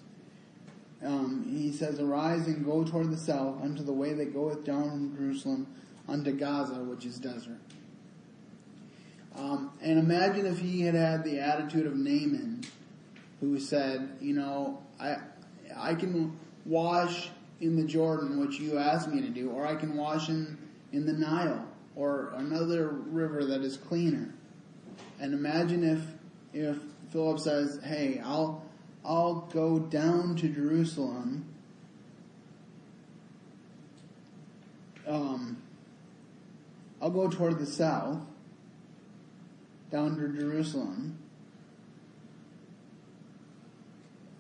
Um, 1.04 1.46
he 1.50 1.72
says, 1.72 2.00
Arise 2.00 2.48
and 2.48 2.64
go 2.66 2.84
toward 2.84 3.12
the 3.12 3.18
south 3.18 3.62
unto 3.62 3.84
the 3.84 3.94
way 3.94 4.14
that 4.14 4.34
goeth 4.34 4.64
down 4.64 4.90
from 4.90 5.18
Jerusalem 5.18 5.68
unto 6.08 6.32
Gaza, 6.32 6.76
which 6.76 7.06
is 7.06 7.18
desert. 7.18 7.60
Um, 9.36 9.72
and 9.82 9.98
imagine 9.98 10.46
if 10.46 10.60
he 10.60 10.82
had 10.82 10.96
had 10.96 11.24
the 11.24 11.40
attitude 11.40 11.86
of 11.86 11.96
Naaman, 11.96 12.64
who 13.40 13.60
said, 13.60 14.18
you 14.20 14.34
know, 14.34 14.82
I, 15.00 15.18
I 15.76 15.96
can 15.96 16.38
wash 16.66 17.30
in 17.60 17.76
the 17.76 17.84
Jordan, 17.84 18.40
which 18.40 18.60
you 18.60 18.78
asked 18.78 19.08
me 19.08 19.22
to 19.22 19.30
do, 19.30 19.50
or 19.50 19.66
I 19.66 19.76
can 19.76 19.96
wash 19.96 20.30
in, 20.30 20.58
in 20.92 21.06
the 21.06 21.14
Nile, 21.14 21.66
or 21.96 22.34
another 22.36 22.90
river 22.90 23.46
that 23.46 23.62
is 23.62 23.78
cleaner. 23.78 24.34
And 25.20 25.34
imagine 25.34 25.84
if, 25.84 26.02
if 26.54 26.78
Philip 27.12 27.40
says, 27.40 27.80
hey, 27.84 28.22
I'll, 28.24 28.64
I'll 29.04 29.42
go 29.54 29.80
down 29.80 30.36
to 30.38 30.48
Jerusalem, 30.48 31.46
um, 35.08 35.62
I'll 37.02 37.10
go 37.10 37.28
toward 37.28 37.60
the 37.60 37.66
south, 37.66 38.20
down 39.92 40.16
to 40.18 40.40
Jerusalem, 40.40 41.18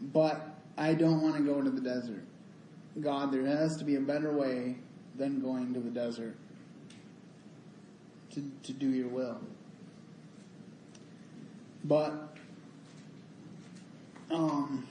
but 0.01 0.55
I 0.77 0.93
don't 0.93 1.21
want 1.21 1.35
to 1.35 1.43
go 1.43 1.61
to 1.61 1.69
the 1.69 1.81
desert. 1.81 2.23
God, 2.99 3.31
there 3.31 3.45
has 3.45 3.77
to 3.77 3.83
be 3.83 3.95
a 3.95 4.01
better 4.01 4.31
way 4.31 4.77
than 5.15 5.41
going 5.41 5.73
to 5.73 5.79
the 5.79 5.89
desert 5.89 6.37
to, 8.33 8.51
to 8.63 8.73
do 8.73 8.89
your 8.89 9.07
will. 9.07 9.39
But 11.83 12.35
um, 14.29 14.87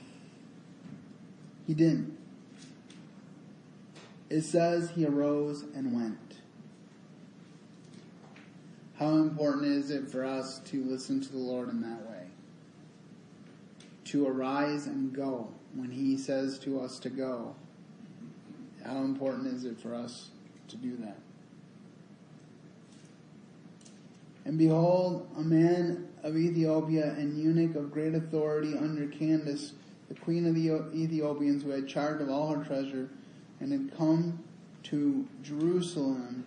he 1.65 1.73
didn't. 1.73 2.17
It 4.29 4.41
says 4.43 4.91
he 4.91 5.05
arose 5.05 5.63
and 5.75 5.93
went. 5.93 6.17
How 8.97 9.15
important 9.15 9.65
is 9.65 9.89
it 9.89 10.09
for 10.09 10.23
us 10.23 10.59
to 10.65 10.83
listen 10.83 11.21
to 11.21 11.31
the 11.31 11.37
Lord 11.37 11.69
in 11.69 11.81
that 11.81 12.01
way? 12.09 12.27
To 14.05 14.27
arise 14.27 14.85
and 14.85 15.11
go 15.13 15.49
when 15.73 15.89
he 15.89 16.17
says 16.17 16.59
to 16.59 16.79
us 16.81 16.99
to 16.99 17.09
go. 17.09 17.55
How 18.85 18.97
important 18.97 19.47
is 19.47 19.65
it 19.65 19.79
for 19.79 19.95
us 19.95 20.29
to 20.67 20.77
do 20.77 20.97
that? 20.97 21.17
And 24.45 24.57
behold, 24.57 25.27
a 25.37 25.41
man 25.41 26.07
of 26.23 26.35
Ethiopia 26.35 27.13
and 27.17 27.37
eunuch 27.37 27.75
of 27.75 27.91
great 27.91 28.15
authority 28.15 28.75
under 28.77 29.07
Candace, 29.07 29.73
the 30.09 30.15
queen 30.15 30.45
of 30.47 30.55
the 30.55 30.69
Ethiopians, 30.95 31.63
who 31.63 31.69
had 31.69 31.87
charge 31.87 32.21
of 32.21 32.29
all 32.29 32.53
her 32.53 32.63
treasure, 32.63 33.09
and 33.59 33.71
had 33.71 33.95
come 33.97 34.43
to 34.83 35.27
Jerusalem 35.43 36.45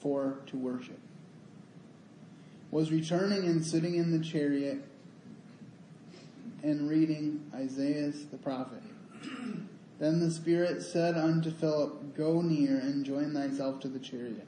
for 0.00 0.38
to 0.46 0.56
worship, 0.56 0.98
was 2.70 2.90
returning 2.90 3.44
and 3.44 3.64
sitting 3.64 3.94
in 3.94 4.10
the 4.10 4.24
chariot 4.24 4.82
and 6.62 6.88
reading 6.90 7.48
Isaiah 7.54 8.12
the 8.30 8.36
prophet. 8.38 8.82
Then 9.98 10.20
the 10.20 10.30
Spirit 10.30 10.82
said 10.82 11.16
unto 11.16 11.50
Philip, 11.50 12.16
Go 12.16 12.40
near 12.40 12.78
and 12.78 13.04
join 13.04 13.32
thyself 13.32 13.80
to 13.80 13.88
the 13.88 13.98
chariot. 13.98 14.46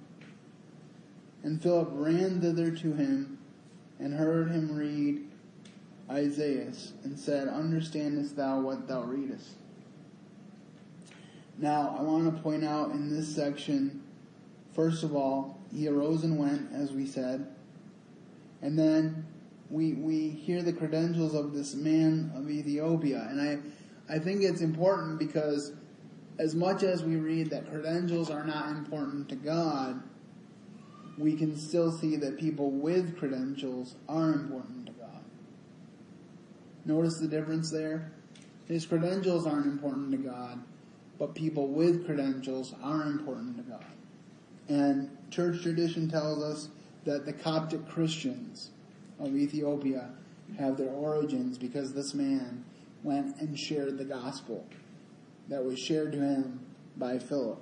And 1.47 1.63
Philip 1.63 1.91
ran 1.93 2.41
thither 2.41 2.73
to 2.73 2.93
him 2.95 3.39
and 4.01 4.13
heard 4.13 4.51
him 4.51 4.77
read 4.77 5.23
Isaiah 6.11 6.73
and 7.05 7.17
said, 7.17 7.47
Understandest 7.47 8.35
thou 8.35 8.59
what 8.59 8.89
thou 8.89 9.03
readest? 9.05 9.51
Now, 11.57 11.95
I 11.97 12.03
want 12.03 12.35
to 12.35 12.43
point 12.43 12.65
out 12.65 12.91
in 12.91 13.15
this 13.15 13.33
section, 13.33 14.03
first 14.75 15.05
of 15.05 15.15
all, 15.15 15.61
he 15.73 15.87
arose 15.87 16.25
and 16.25 16.37
went, 16.37 16.73
as 16.73 16.91
we 16.91 17.07
said. 17.07 17.47
And 18.61 18.77
then 18.77 19.25
we, 19.71 19.93
we 19.93 20.31
hear 20.31 20.63
the 20.63 20.73
credentials 20.73 21.37
of 21.37 21.55
this 21.55 21.77
man 21.77 22.33
of 22.35 22.51
Ethiopia. 22.51 23.25
And 23.31 23.41
I, 23.41 24.13
I 24.13 24.19
think 24.19 24.43
it's 24.43 24.63
important 24.63 25.21
because 25.21 25.75
as 26.41 26.57
much 26.57 26.83
as 26.83 27.05
we 27.05 27.15
read 27.15 27.51
that 27.51 27.71
credentials 27.71 28.31
are 28.31 28.45
not 28.45 28.71
important 28.71 29.29
to 29.29 29.37
God, 29.37 30.03
we 31.19 31.35
can 31.35 31.57
still 31.57 31.91
see 31.91 32.17
that 32.17 32.39
people 32.39 32.71
with 32.71 33.19
credentials 33.19 33.95
are 34.09 34.33
important 34.33 34.87
to 34.87 34.93
God. 34.93 35.25
Notice 36.85 37.19
the 37.19 37.29
difference 37.29 37.71
there? 37.71 38.13
His 38.69 38.85
credentials 38.85 39.47
aren't 39.47 39.67
important 39.67 40.11
to 40.11 40.19
God, 40.19 40.63
but 41.19 41.35
people 41.35 41.69
with 41.69 42.05
credentials 42.05 42.75
are 42.83 43.03
important 43.05 43.57
to 43.57 43.63
God. 43.63 43.85
And 44.69 45.17
church 45.31 45.63
tradition 45.63 46.09
tells 46.09 46.43
us 46.43 46.69
that 47.05 47.25
the 47.25 47.33
Coptic 47.33 47.89
Christians 47.89 48.71
of 49.19 49.35
Ethiopia 49.35 50.11
have 50.59 50.77
their 50.77 50.91
origins 50.91 51.57
because 51.59 51.95
this 51.95 52.15
man 52.15 52.65
went 53.03 53.37
and 53.41 53.59
shared 53.59 53.99
the 53.99 54.05
gospel 54.05 54.67
that 55.49 55.65
was 55.65 55.79
shared 55.79 56.13
to 56.13 56.19
him 56.19 56.61
by 56.97 57.19
Philip. 57.19 57.61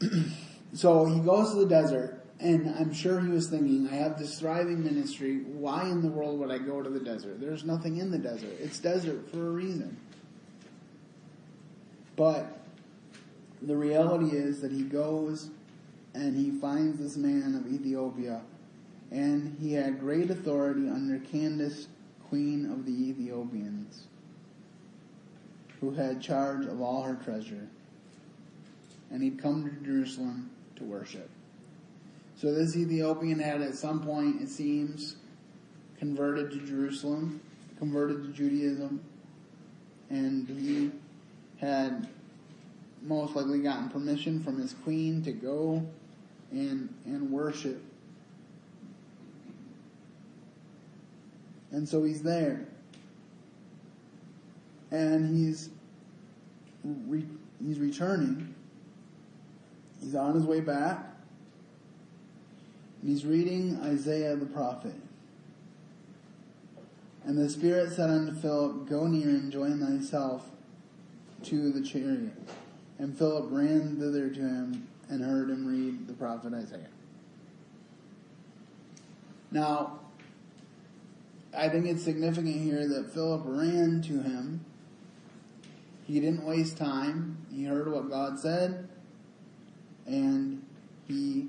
so 0.72 1.04
he 1.06 1.20
goes 1.20 1.50
to 1.52 1.60
the 1.60 1.66
desert, 1.66 2.24
and 2.40 2.74
I'm 2.78 2.92
sure 2.92 3.20
he 3.20 3.28
was 3.28 3.48
thinking, 3.48 3.88
I 3.90 3.96
have 3.96 4.18
this 4.18 4.38
thriving 4.38 4.82
ministry. 4.84 5.38
Why 5.38 5.84
in 5.84 6.02
the 6.02 6.08
world 6.08 6.38
would 6.40 6.50
I 6.50 6.58
go 6.58 6.82
to 6.82 6.90
the 6.90 7.00
desert? 7.00 7.40
There's 7.40 7.64
nothing 7.64 7.98
in 7.98 8.10
the 8.10 8.18
desert. 8.18 8.56
It's 8.60 8.78
desert 8.78 9.30
for 9.30 9.46
a 9.46 9.50
reason. 9.50 9.96
But 12.16 12.64
the 13.62 13.76
reality 13.76 14.36
is 14.36 14.60
that 14.60 14.72
he 14.72 14.82
goes 14.82 15.50
and 16.14 16.36
he 16.36 16.50
finds 16.60 16.98
this 16.98 17.16
man 17.16 17.54
of 17.56 17.72
Ethiopia, 17.72 18.42
and 19.10 19.56
he 19.60 19.72
had 19.72 19.98
great 19.98 20.30
authority 20.30 20.88
under 20.88 21.18
Candace, 21.18 21.88
queen 22.28 22.70
of 22.70 22.86
the 22.86 22.92
Ethiopians, 22.92 24.04
who 25.80 25.90
had 25.90 26.22
charge 26.22 26.66
of 26.66 26.80
all 26.80 27.02
her 27.02 27.16
treasure. 27.16 27.68
And 29.14 29.22
he'd 29.22 29.40
come 29.40 29.62
to 29.62 29.86
Jerusalem 29.86 30.50
to 30.74 30.82
worship. 30.82 31.30
So 32.36 32.52
this 32.52 32.76
Ethiopian 32.76 33.38
had 33.38 33.62
at 33.62 33.76
some 33.76 34.02
point, 34.02 34.42
it 34.42 34.48
seems, 34.48 35.14
converted 36.00 36.50
to 36.50 36.58
Jerusalem, 36.66 37.40
converted 37.78 38.24
to 38.24 38.32
Judaism, 38.32 39.00
and 40.10 40.48
he 40.48 40.90
had 41.64 42.08
most 43.02 43.36
likely 43.36 43.60
gotten 43.60 43.88
permission 43.88 44.42
from 44.42 44.58
his 44.58 44.74
queen 44.82 45.22
to 45.22 45.30
go 45.30 45.86
and 46.50 46.92
and 47.04 47.30
worship. 47.30 47.80
And 51.70 51.88
so 51.88 52.02
he's 52.02 52.22
there. 52.22 52.66
And 54.90 55.36
he's 55.36 55.70
re, 56.84 57.24
he's 57.64 57.78
returning. 57.78 58.53
He's 60.04 60.14
on 60.14 60.34
his 60.34 60.44
way 60.44 60.60
back. 60.60 60.98
And 63.00 63.10
he's 63.10 63.24
reading 63.24 63.80
Isaiah 63.82 64.36
the 64.36 64.46
prophet. 64.46 64.94
And 67.24 67.38
the 67.38 67.48
Spirit 67.48 67.92
said 67.92 68.10
unto 68.10 68.34
Philip, 68.34 68.86
Go 68.86 69.06
near 69.06 69.30
and 69.30 69.50
join 69.50 69.80
thyself 69.80 70.50
to 71.44 71.72
the 71.72 71.80
chariot. 71.80 72.36
And 72.98 73.16
Philip 73.16 73.46
ran 73.50 73.96
thither 73.98 74.28
to 74.28 74.40
him 74.40 74.88
and 75.08 75.22
heard 75.22 75.48
him 75.48 75.66
read 75.66 76.06
the 76.06 76.12
prophet 76.12 76.52
Isaiah. 76.52 76.88
Now, 79.50 80.00
I 81.56 81.68
think 81.70 81.86
it's 81.86 82.02
significant 82.02 82.60
here 82.60 82.86
that 82.88 83.10
Philip 83.14 83.42
ran 83.44 84.02
to 84.02 84.20
him. 84.20 84.64
He 86.06 86.20
didn't 86.20 86.44
waste 86.44 86.76
time. 86.76 87.38
He 87.50 87.64
heard 87.64 87.90
what 87.90 88.10
God 88.10 88.38
said, 88.38 88.88
and 90.06 90.62
he 91.06 91.48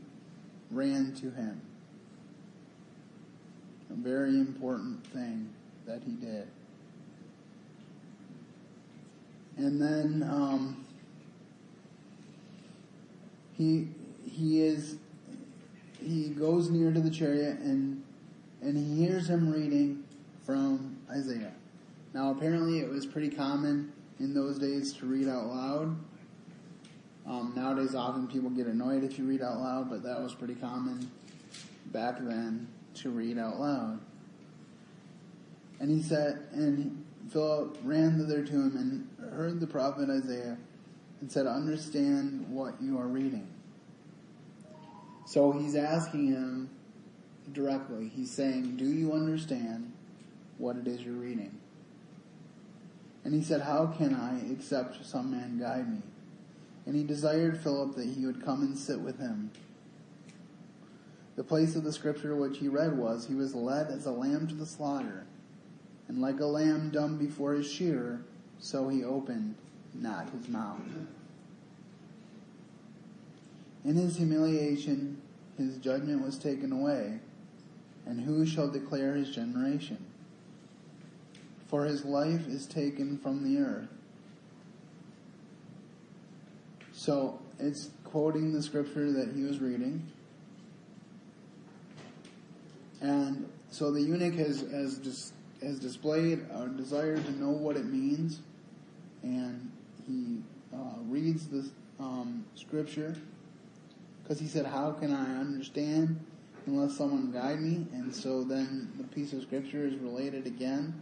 ran 0.72 1.14
to 1.16 1.32
him. 1.32 1.62
A 3.90 3.94
very 3.94 4.38
important 4.38 5.06
thing 5.08 5.50
that 5.86 6.02
he 6.06 6.14
did. 6.14 6.48
And 9.58 9.82
then, 9.82 10.28
um, 10.30 10.86
he 13.58 13.88
he 14.30 14.62
is 14.62 14.98
he 16.00 16.30
goes 16.30 16.70
near 16.70 16.92
to 16.92 17.00
the 17.00 17.10
chariot 17.10 17.58
and 17.60 18.04
and 18.62 18.78
he 18.78 19.06
hears 19.06 19.30
him 19.30 19.52
reading 19.52 20.04
from 20.46 20.98
Isaiah. 21.10 21.54
Now 22.14 22.32
apparently 22.32 22.80
it 22.80 22.90
was 22.90 23.06
pretty 23.06 23.30
common 23.30 23.92
in 24.20 24.34
those 24.34 24.60
days 24.60 24.94
to 24.94 25.06
read 25.06 25.28
out 25.28 25.48
loud. 25.48 25.96
Um, 27.28 27.54
nowadays 27.56 27.96
often 27.96 28.28
people 28.28 28.50
get 28.52 28.68
annoyed 28.68 29.04
if 29.04 29.18
you 29.18 29.26
read 29.26 29.42
out 29.42 29.58
loud, 29.60 29.90
but 29.90 30.04
that 30.04 30.22
was 30.22 30.36
pretty 30.36 30.56
common 30.56 31.10
back 31.88 32.18
then 32.20 32.68
to 32.96 33.10
read 33.10 33.38
out 33.40 33.60
loud. 33.60 34.00
And 35.80 35.90
he 35.90 36.02
said, 36.02 36.48
and 36.52 37.04
Philip 37.32 37.78
ran 37.84 38.18
thither 38.18 38.44
to 38.46 38.52
him 38.52 38.78
and 39.20 39.32
heard 39.34 39.60
the 39.60 39.68
prophet 39.68 40.10
Isaiah 40.10 40.58
and 41.20 41.32
said, 41.32 41.48
understand 41.48 42.48
what 42.50 42.82
you 42.82 43.00
are 43.00 43.08
reading. 43.08 43.48
So 45.26 45.52
he's 45.52 45.76
asking 45.76 46.28
him 46.28 46.70
directly. 47.52 48.10
He's 48.10 48.32
saying, 48.32 48.78
do 48.78 48.86
you 48.86 49.14
understand 49.14 49.92
what 50.60 50.78
it 50.78 50.88
is 50.88 51.02
you're 51.02 51.16
reading? 51.16 51.60
And 53.24 53.34
he 53.34 53.42
said, 53.42 53.62
how 53.62 53.88
can 53.88 54.14
I 54.14 54.40
except 54.52 55.04
some 55.04 55.32
man 55.32 55.58
guide 55.60 55.92
me? 55.92 56.02
And 56.86 56.96
he 56.96 57.04
desired 57.04 57.60
Philip 57.60 57.96
that 57.96 58.08
he 58.08 58.26
would 58.26 58.44
come 58.44 58.62
and 58.62 58.78
sit 58.78 59.00
with 59.00 59.20
him. 59.20 59.52
The 61.36 61.44
place 61.44 61.76
of 61.76 61.84
the 61.84 61.92
scripture 61.92 62.36
which 62.36 62.60
he 62.60 62.68
read 62.68 62.98
was, 62.98 63.28
he 63.28 63.34
was 63.34 63.56
led 63.56 63.88
as 63.88 64.06
a 64.06 64.12
lamb 64.12 64.48
to 64.48 64.56
the 64.56 64.66
slaughter, 64.66 65.26
and 66.08 66.22
like 66.22 66.40
a 66.40 66.46
lamb 66.46 66.92
dumb 66.92 67.18
before 67.18 67.54
his 67.54 67.70
shearer, 67.70 68.22
so 68.60 68.88
he 68.88 69.04
opened 69.04 69.56
not 69.94 70.30
his 70.30 70.48
mouth. 70.48 70.80
In 73.84 73.96
his 73.96 74.18
humiliation, 74.18 75.22
his 75.58 75.78
judgment 75.78 76.24
was 76.24 76.38
taken 76.38 76.72
away, 76.72 77.20
and 78.06 78.22
who 78.22 78.46
shall 78.46 78.70
declare 78.70 79.16
his 79.16 79.30
generation? 79.30 80.06
For 81.68 81.86
his 81.86 82.06
life 82.06 82.48
is 82.48 82.66
taken 82.66 83.18
from 83.18 83.44
the 83.44 83.60
earth. 83.62 83.90
So 87.06 87.40
it's 87.60 87.92
quoting 88.04 88.52
the 88.52 88.64
scripture 88.64 89.12
that 89.12 89.36
he 89.36 89.44
was 89.44 89.60
reading. 89.60 90.12
And 93.00 93.48
so 93.70 93.92
the 93.92 94.02
eunuch 94.02 94.34
has, 94.34 94.62
has, 94.72 94.98
dis, 94.98 95.32
has 95.62 95.78
displayed 95.78 96.44
a 96.52 96.68
desire 96.68 97.18
to 97.18 97.32
know 97.34 97.52
what 97.52 97.78
it 97.78 97.86
means, 97.86 98.40
and 99.22 99.72
he 100.08 100.40
uh, 100.74 100.98
reads 101.08 101.48
the 101.48 101.70
um, 102.00 102.44
scripture 102.56 103.16
because 104.24 104.40
he 104.40 104.48
said, 104.48 104.66
How 104.66 104.92
can 104.92 105.14
I 105.14 105.40
understand 105.40 106.20
unless 106.66 106.98
someone 106.98 107.32
guide 107.32 107.62
me? 107.62 107.86
And 107.94 108.16
so 108.16 108.44
then 108.44 108.92
the 108.98 109.04
piece 109.04 109.32
of 109.32 109.44
scripture 109.44 109.86
is 109.86 109.94
related 109.98 110.48
again. 110.48 111.00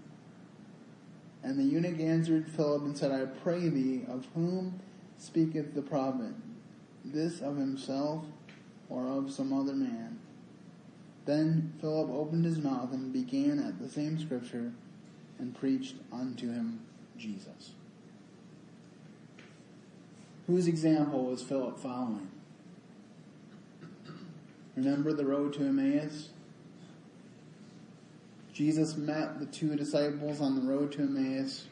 And 1.43 1.57
the 1.57 1.63
eunuch 1.63 2.01
answered 2.01 2.49
Philip 2.49 2.81
and 2.81 2.97
said, 2.97 3.13
I 3.13 3.23
pray 3.41 3.69
thee, 3.69 4.01
of 4.09 4.27
whom 4.35 4.81
speaketh 5.23 5.73
the 5.73 5.81
prophet? 5.81 6.33
This 7.05 7.39
of 7.39 7.57
himself 7.57 8.25
or 8.89 9.07
of 9.07 9.31
some 9.31 9.53
other 9.53 9.73
man? 9.73 10.19
Then 11.25 11.73
Philip 11.79 12.09
opened 12.09 12.43
his 12.43 12.57
mouth 12.57 12.91
and 12.91 13.13
began 13.13 13.59
at 13.59 13.79
the 13.79 13.89
same 13.89 14.19
scripture 14.19 14.73
and 15.39 15.57
preached 15.57 15.95
unto 16.12 16.51
him 16.51 16.81
Jesus. 17.17 17.71
Whose 20.47 20.67
example 20.67 21.25
was 21.25 21.41
Philip 21.41 21.79
following? 21.79 22.29
Remember 24.75 25.13
the 25.13 25.25
road 25.25 25.53
to 25.53 25.63
Emmaus? 25.63 26.29
Jesus 28.51 28.97
met 28.97 29.39
the 29.39 29.45
two 29.45 29.75
disciples 29.77 30.41
on 30.41 30.55
the 30.55 30.69
road 30.69 30.91
to 30.93 31.03
Emmaus 31.03 31.67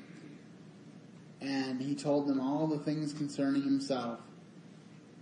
and 1.41 1.81
he 1.81 1.95
told 1.95 2.27
them 2.27 2.39
all 2.39 2.67
the 2.67 2.77
things 2.77 3.13
concerning 3.13 3.63
himself 3.63 4.19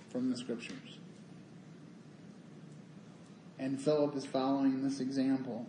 from 0.10 0.30
the 0.30 0.38
scriptures. 0.38 0.98
And 3.58 3.80
Philip 3.80 4.16
is 4.16 4.26
following 4.26 4.84
this 4.84 5.00
example 5.00 5.66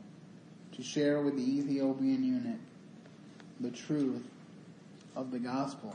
to 0.72 0.82
share 0.82 1.22
with 1.22 1.36
the 1.36 1.42
Ethiopian 1.42 2.24
eunuch 2.24 2.60
the 3.60 3.70
truth 3.70 4.26
of 5.14 5.30
the 5.30 5.38
gospel. 5.38 5.94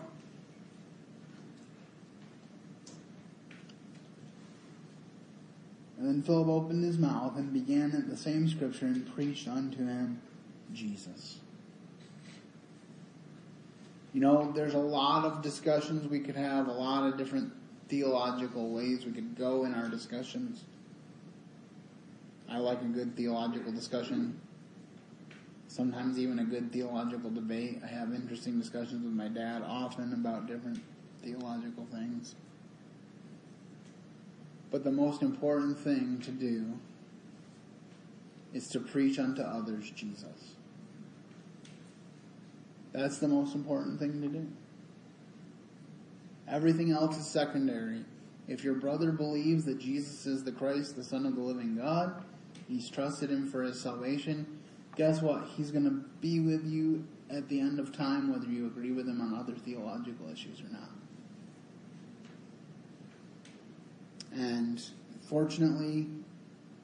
And 5.97 6.07
then 6.07 6.21
Philip 6.21 6.47
opened 6.47 6.83
his 6.83 6.97
mouth 6.97 7.37
and 7.37 7.53
began 7.53 7.93
at 7.93 8.09
the 8.09 8.17
same 8.17 8.47
scripture 8.49 8.85
and 8.85 9.13
preached 9.15 9.47
unto 9.47 9.85
him 9.85 10.21
Jesus. 10.73 11.39
You 14.15 14.21
know, 14.21 14.49
there's 14.55 14.75
a 14.75 14.79
lot 14.79 15.25
of 15.25 15.41
discussions 15.41 16.07
we 16.07 16.21
could 16.21 16.37
have, 16.37 16.69
a 16.69 16.71
lot 16.71 17.05
of 17.05 17.17
different 17.17 17.51
theological 17.89 18.69
ways 18.69 19.05
we 19.05 19.11
could 19.11 19.35
go 19.35 19.65
in 19.65 19.73
our 19.73 19.89
discussions. 19.89 20.63
I 22.49 22.59
like 22.59 22.79
a 22.79 22.85
good 22.85 23.17
theological 23.17 23.73
discussion. 23.73 24.39
Sometimes 25.67 26.17
even 26.17 26.39
a 26.39 26.45
good 26.45 26.71
theological 26.71 27.29
debate. 27.29 27.81
I 27.83 27.87
have 27.87 28.13
interesting 28.13 28.57
discussions 28.57 29.03
with 29.03 29.11
my 29.11 29.27
dad 29.27 29.63
often 29.63 30.13
about 30.13 30.47
different 30.47 30.81
theological 31.21 31.85
things. 31.91 32.35
But 34.71 34.85
the 34.85 34.93
most 34.93 35.23
important 35.23 35.77
thing 35.77 36.21
to 36.23 36.31
do 36.31 36.79
is 38.53 38.69
to 38.69 38.79
preach 38.79 39.19
unto 39.19 39.41
others 39.41 39.91
Jesus. 39.91 40.54
That's 42.95 43.17
the 43.17 43.27
most 43.27 43.55
important 43.55 43.99
thing 43.99 44.21
to 44.21 44.27
do. 44.27 44.47
Everything 46.47 46.91
else 46.91 47.17
is 47.17 47.27
secondary. 47.27 48.05
If 48.47 48.63
your 48.63 48.75
brother 48.75 49.11
believes 49.11 49.65
that 49.65 49.79
Jesus 49.79 50.25
is 50.25 50.43
the 50.43 50.51
Christ, 50.51 50.95
the 50.95 51.03
Son 51.03 51.25
of 51.25 51.35
the 51.35 51.41
living 51.41 51.75
God, 51.75 52.23
he's 52.69 52.89
trusted 52.89 53.29
him 53.29 53.49
for 53.49 53.63
his 53.63 53.81
salvation, 53.81 54.59
guess 54.95 55.21
what? 55.21 55.45
He's 55.57 55.71
going 55.71 55.83
to 55.85 56.05
be 56.21 56.39
with 56.39 56.65
you 56.65 57.05
at 57.29 57.49
the 57.49 57.59
end 57.59 57.79
of 57.79 57.91
time, 57.91 58.31
whether 58.31 58.47
you 58.47 58.67
agree 58.67 58.91
with 58.91 59.09
him 59.09 59.19
on 59.19 59.33
other 59.37 59.55
theological 59.55 60.29
issues 60.31 60.61
or 60.61 60.71
not. 60.71 60.91
And 64.31 64.81
fortunately, 65.27 66.07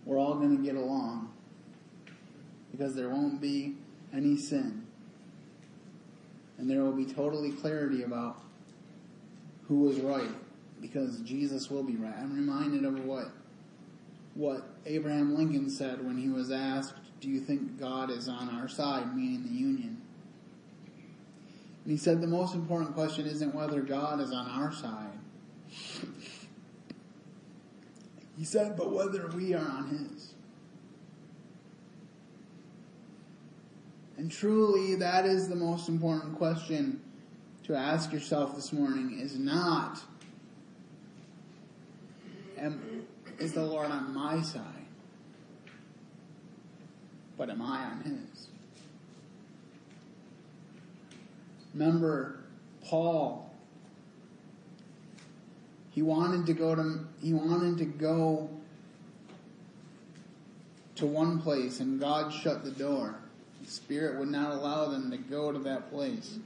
we're 0.03 0.19
all 0.19 0.35
going 0.35 0.57
to 0.57 0.63
get 0.63 0.75
along 0.75 1.31
because 2.71 2.95
there 2.95 3.09
won't 3.09 3.39
be 3.39 3.75
any 4.13 4.35
sin. 4.35 4.80
And 6.61 6.69
there 6.69 6.83
will 6.83 6.93
be 6.93 7.05
totally 7.05 7.51
clarity 7.51 8.03
about 8.03 8.39
who 9.67 9.79
was 9.79 9.99
right 9.99 10.29
because 10.79 11.19
Jesus 11.21 11.71
will 11.71 11.81
be 11.81 11.95
right. 11.95 12.13
I'm 12.15 12.35
reminded 12.35 12.85
of 12.85 13.03
what 13.03 13.31
what 14.35 14.69
Abraham 14.85 15.35
Lincoln 15.35 15.69
said 15.71 16.05
when 16.05 16.17
he 16.17 16.29
was 16.29 16.51
asked, 16.51 16.93
"Do 17.19 17.29
you 17.29 17.39
think 17.39 17.79
God 17.79 18.11
is 18.11 18.29
on 18.29 18.47
our 18.49 18.67
side?" 18.67 19.17
meaning 19.17 19.41
the 19.43 19.49
Union. 19.49 20.01
And 21.83 21.91
he 21.91 21.97
said 21.97 22.21
the 22.21 22.27
most 22.27 22.53
important 22.53 22.93
question 22.93 23.25
isn't 23.25 23.55
whether 23.55 23.81
God 23.81 24.21
is 24.21 24.31
on 24.31 24.47
our 24.47 24.71
side. 24.71 25.17
he 28.37 28.45
said, 28.45 28.77
but 28.77 28.91
whether 28.91 29.27
we 29.29 29.55
are 29.55 29.67
on 29.67 29.87
his. 29.87 30.35
And 34.21 34.31
truly, 34.31 34.93
that 34.97 35.25
is 35.25 35.49
the 35.49 35.55
most 35.55 35.89
important 35.89 36.35
question 36.37 37.01
to 37.63 37.73
ask 37.73 38.13
yourself 38.13 38.55
this 38.55 38.71
morning 38.71 39.19
is 39.19 39.39
not, 39.39 39.99
am, 42.55 43.07
is 43.39 43.53
the 43.53 43.63
Lord 43.63 43.89
on 43.89 44.13
my 44.13 44.43
side? 44.43 44.85
But 47.35 47.49
am 47.49 47.63
I 47.63 47.83
on 47.83 48.01
his? 48.03 48.47
Remember, 51.73 52.41
Paul, 52.85 53.51
he 55.89 56.03
wanted 56.03 56.45
to 56.45 56.53
go 56.53 56.75
to, 56.75 57.07
he 57.23 57.33
wanted 57.33 57.79
to 57.79 57.85
go 57.85 58.51
to 60.97 61.07
one 61.07 61.41
place 61.41 61.79
and 61.79 61.99
God 61.99 62.31
shut 62.31 62.63
the 62.63 62.69
door. 62.69 63.15
Spirit 63.65 64.19
would 64.19 64.29
not 64.29 64.51
allow 64.51 64.89
them 64.89 65.11
to 65.11 65.17
go 65.17 65.51
to 65.51 65.59
that 65.59 65.89
place. 65.91 66.37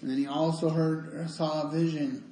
And 0.00 0.08
then 0.10 0.16
he 0.16 0.26
also 0.26 0.70
heard, 0.70 1.28
saw 1.30 1.68
a 1.68 1.70
vision 1.70 2.24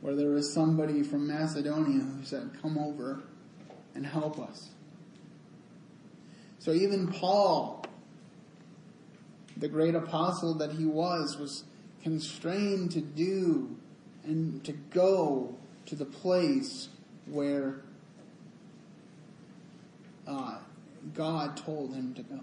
where 0.00 0.14
there 0.14 0.30
was 0.30 0.52
somebody 0.54 1.02
from 1.02 1.26
Macedonia 1.26 2.04
who 2.04 2.24
said, 2.24 2.50
come 2.62 2.78
over 2.78 3.20
and 3.94 4.06
help 4.06 4.38
us. 4.38 4.70
So 6.60 6.72
even 6.72 7.08
Paul, 7.08 7.84
the 9.56 9.68
great 9.68 9.94
apostle 9.96 10.54
that 10.54 10.72
he 10.72 10.84
was, 10.84 11.36
was 11.36 11.64
constrained 12.02 12.92
to 12.92 13.00
do 13.00 13.76
and 14.24 14.62
to 14.64 14.72
go 14.72 15.56
to 15.86 15.96
the 15.96 16.04
place 16.04 16.88
where 17.26 17.80
uh, 20.26 20.58
God 21.18 21.56
told 21.56 21.92
him 21.94 22.14
to 22.14 22.22
go. 22.22 22.38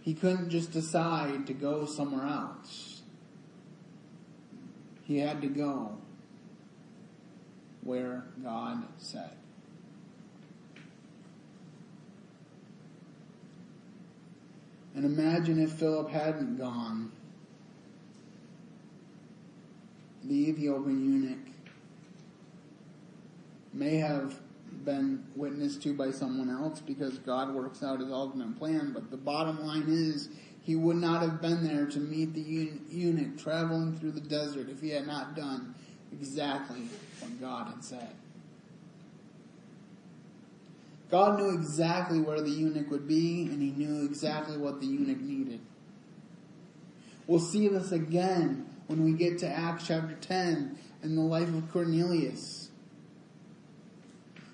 He 0.00 0.14
couldn't 0.14 0.48
just 0.48 0.72
decide 0.72 1.46
to 1.46 1.52
go 1.52 1.84
somewhere 1.84 2.24
else. 2.24 3.02
He 5.04 5.18
had 5.18 5.42
to 5.42 5.48
go 5.48 5.98
where 7.82 8.24
God 8.42 8.82
said. 8.96 9.32
And 14.94 15.04
imagine 15.04 15.60
if 15.60 15.72
Philip 15.72 16.08
hadn't 16.08 16.56
gone. 16.56 17.12
The 20.24 20.48
Ethiopian 20.48 21.04
eunuch 21.04 21.54
may 23.74 23.96
have 23.96 24.34
been 24.90 25.24
witnessed 25.36 25.82
to 25.82 25.94
by 25.94 26.10
someone 26.10 26.50
else 26.50 26.80
because 26.80 27.16
God 27.18 27.54
works 27.54 27.82
out 27.82 28.00
his 28.00 28.10
ultimate 28.10 28.58
plan, 28.58 28.90
but 28.92 29.08
the 29.10 29.16
bottom 29.16 29.64
line 29.64 29.84
is 29.86 30.28
he 30.62 30.74
would 30.74 30.96
not 30.96 31.22
have 31.22 31.40
been 31.40 31.62
there 31.62 31.86
to 31.86 32.00
meet 32.00 32.34
the 32.34 32.40
eunuch 32.40 33.38
traveling 33.38 33.96
through 33.96 34.10
the 34.12 34.20
desert 34.20 34.68
if 34.68 34.80
he 34.80 34.90
had 34.90 35.06
not 35.06 35.36
done 35.36 35.76
exactly 36.12 36.88
what 37.20 37.40
God 37.40 37.68
had 37.68 37.84
said. 37.84 38.16
God 41.08 41.38
knew 41.38 41.50
exactly 41.50 42.20
where 42.20 42.40
the 42.40 42.50
eunuch 42.50 42.90
would 42.90 43.06
be, 43.06 43.42
and 43.42 43.62
he 43.62 43.70
knew 43.70 44.04
exactly 44.04 44.56
what 44.56 44.80
the 44.80 44.86
eunuch 44.86 45.20
needed. 45.20 45.60
We'll 47.28 47.38
see 47.38 47.68
this 47.68 47.92
again 47.92 48.66
when 48.88 49.04
we 49.04 49.12
get 49.12 49.38
to 49.38 49.48
Acts 49.48 49.86
chapter 49.86 50.16
10 50.20 50.76
and 51.02 51.16
the 51.16 51.22
life 51.22 51.48
of 51.48 51.70
Cornelius. 51.70 52.69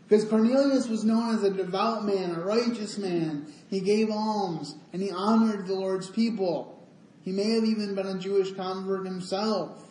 Because 0.08 0.24
Cornelius 0.24 0.88
was 0.88 1.04
known 1.04 1.34
as 1.34 1.42
a 1.42 1.50
devout 1.50 2.04
man, 2.04 2.34
a 2.34 2.40
righteous 2.40 2.96
man. 2.96 3.52
He 3.68 3.80
gave 3.80 4.10
alms 4.10 4.76
and 4.92 5.02
he 5.02 5.10
honored 5.10 5.66
the 5.66 5.74
Lord's 5.74 6.08
people. 6.08 6.86
He 7.22 7.32
may 7.32 7.50
have 7.50 7.64
even 7.64 7.96
been 7.96 8.06
a 8.06 8.18
Jewish 8.18 8.52
convert 8.52 9.04
himself. 9.04 9.82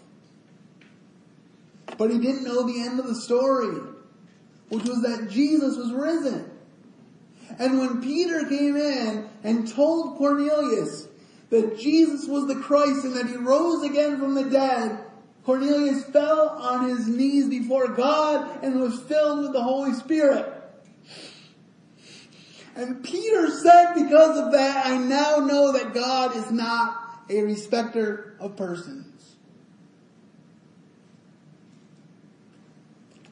But 1.97 2.11
he 2.11 2.19
didn't 2.19 2.45
know 2.45 2.63
the 2.63 2.81
end 2.81 2.99
of 2.99 3.07
the 3.07 3.15
story, 3.15 3.77
which 4.69 4.85
was 4.85 5.01
that 5.01 5.29
Jesus 5.29 5.75
was 5.75 5.91
risen. 5.91 6.49
And 7.59 7.79
when 7.79 8.01
Peter 8.01 8.45
came 8.47 8.75
in 8.75 9.29
and 9.43 9.67
told 9.67 10.17
Cornelius 10.17 11.07
that 11.49 11.77
Jesus 11.77 12.27
was 12.27 12.47
the 12.47 12.55
Christ 12.55 13.05
and 13.05 13.15
that 13.15 13.27
he 13.27 13.35
rose 13.35 13.83
again 13.83 14.17
from 14.17 14.33
the 14.33 14.45
dead, 14.45 15.04
Cornelius 15.45 16.03
fell 16.05 16.49
on 16.49 16.89
his 16.89 17.07
knees 17.07 17.47
before 17.47 17.89
God 17.89 18.63
and 18.63 18.81
was 18.81 18.99
filled 19.03 19.43
with 19.43 19.53
the 19.53 19.61
Holy 19.61 19.93
Spirit. 19.93 20.51
And 22.75 23.03
Peter 23.03 23.49
said, 23.51 23.93
because 23.93 24.37
of 24.37 24.51
that, 24.53 24.85
I 24.85 24.97
now 24.97 25.37
know 25.37 25.71
that 25.73 25.93
God 25.93 26.35
is 26.35 26.51
not 26.51 27.23
a 27.29 27.41
respecter 27.41 28.35
of 28.39 28.55
persons. 28.57 29.35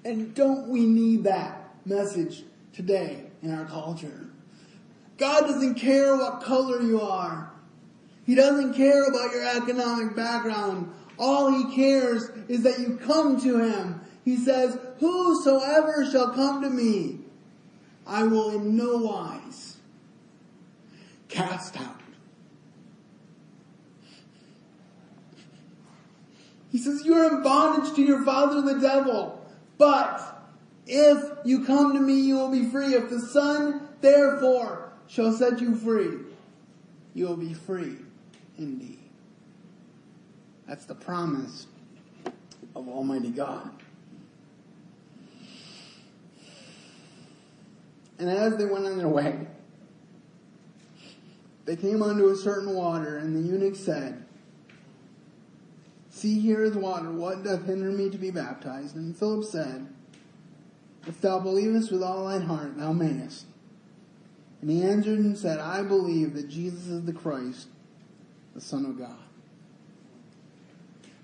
And 0.05 0.35
don't 0.35 0.69
we 0.69 0.85
need 0.85 1.23
that 1.23 1.75
message 1.85 2.43
today 2.73 3.23
in 3.41 3.53
our 3.53 3.65
culture? 3.65 4.27
God 5.17 5.41
doesn't 5.41 5.75
care 5.75 6.15
what 6.15 6.41
color 6.43 6.81
you 6.81 7.01
are. 7.01 7.51
He 8.25 8.35
doesn't 8.35 8.73
care 8.73 9.03
about 9.05 9.31
your 9.31 9.45
economic 9.57 10.15
background. 10.15 10.93
All 11.17 11.51
he 11.51 11.75
cares 11.75 12.29
is 12.47 12.63
that 12.63 12.79
you 12.79 12.97
come 12.97 13.39
to 13.41 13.59
him. 13.59 14.01
He 14.25 14.37
says, 14.37 14.77
whosoever 14.99 16.09
shall 16.09 16.29
come 16.33 16.61
to 16.61 16.69
me, 16.69 17.19
I 18.05 18.23
will 18.23 18.51
in 18.51 18.75
no 18.75 18.97
wise 18.97 19.77
cast 21.29 21.79
out. 21.79 21.99
He 26.71 26.77
says, 26.77 27.05
you're 27.05 27.35
in 27.35 27.43
bondage 27.43 27.93
to 27.95 28.01
your 28.01 28.23
father 28.25 28.61
the 28.61 28.79
devil, 28.79 29.45
but 29.77 30.43
if 30.87 31.23
you 31.45 31.65
come 31.65 31.93
to 31.93 31.99
me, 31.99 32.19
you 32.19 32.35
will 32.35 32.49
be 32.49 32.65
free. 32.65 32.95
If 32.95 33.09
the 33.09 33.19
Son, 33.19 33.87
therefore, 34.01 34.91
shall 35.07 35.31
set 35.31 35.61
you 35.61 35.75
free, 35.75 36.17
you 37.13 37.27
will 37.27 37.37
be 37.37 37.53
free 37.53 37.97
indeed. 38.57 38.92
That's 40.67 40.85
the 40.85 40.95
promise 40.95 41.67
of 42.75 42.87
Almighty 42.87 43.29
God. 43.29 43.69
And 48.19 48.29
as 48.29 48.55
they 48.57 48.65
went 48.65 48.85
on 48.85 48.97
their 48.97 49.09
way, 49.09 49.47
they 51.65 51.75
came 51.75 52.01
unto 52.01 52.29
a 52.29 52.35
certain 52.35 52.73
water, 52.73 53.17
and 53.17 53.35
the 53.35 53.41
eunuch 53.41 53.75
said, 53.75 54.25
See 56.09 56.39
here 56.39 56.63
is 56.63 56.75
water, 56.75 57.11
what 57.11 57.43
doth 57.43 57.65
hinder 57.65 57.91
me 57.91 58.09
to 58.09 58.17
be 58.17 58.31
baptized? 58.31 58.95
And 58.95 59.15
Philip 59.17 59.43
said, 59.43 59.87
If 61.07 61.19
thou 61.19 61.39
believest 61.39 61.91
with 61.91 62.03
all 62.03 62.27
thine 62.27 62.43
heart, 62.43 62.77
thou 62.77 62.93
mayest. 62.93 63.45
And 64.61 64.69
he 64.69 64.83
answered 64.83 65.19
and 65.19 65.37
said, 65.37 65.59
I 65.59 65.83
believe 65.83 66.33
that 66.35 66.47
Jesus 66.47 66.87
is 66.87 67.03
the 67.03 67.11
Christ, 67.11 67.67
the 68.55 68.61
Son 68.61 68.85
of 68.85 68.97
God. 68.97 69.17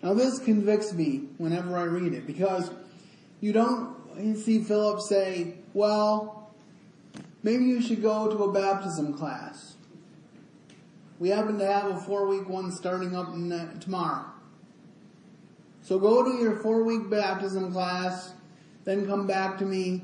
Now 0.01 0.13
this 0.13 0.39
convicts 0.39 0.93
me 0.93 1.25
whenever 1.37 1.77
I 1.77 1.83
read 1.83 2.13
it 2.13 2.25
because 2.25 2.71
you 3.41 3.51
don't 3.51 3.95
see 4.37 4.63
Philip 4.63 5.01
say, 5.01 5.55
well, 5.73 6.51
maybe 7.43 7.65
you 7.65 7.81
should 7.81 8.01
go 8.01 8.29
to 8.29 8.43
a 8.43 8.51
baptism 8.51 9.13
class. 9.13 9.75
We 11.19 11.29
happen 11.29 11.59
to 11.59 11.65
have 11.65 11.91
a 11.91 11.97
four 11.97 12.27
week 12.27 12.47
one 12.47 12.71
starting 12.71 13.15
up 13.15 13.27
uh, 13.29 13.79
tomorrow. 13.79 14.25
So 15.81 15.99
go 15.99 16.23
to 16.23 16.41
your 16.41 16.57
four 16.57 16.83
week 16.83 17.09
baptism 17.09 17.73
class, 17.73 18.33
then 18.85 19.05
come 19.05 19.27
back 19.27 19.57
to 19.57 19.65
me 19.65 20.03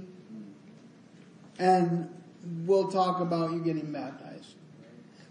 and 1.57 2.09
we'll 2.65 2.89
talk 2.89 3.21
about 3.21 3.51
you 3.51 3.59
getting 3.59 3.91
baptized. 3.91 4.55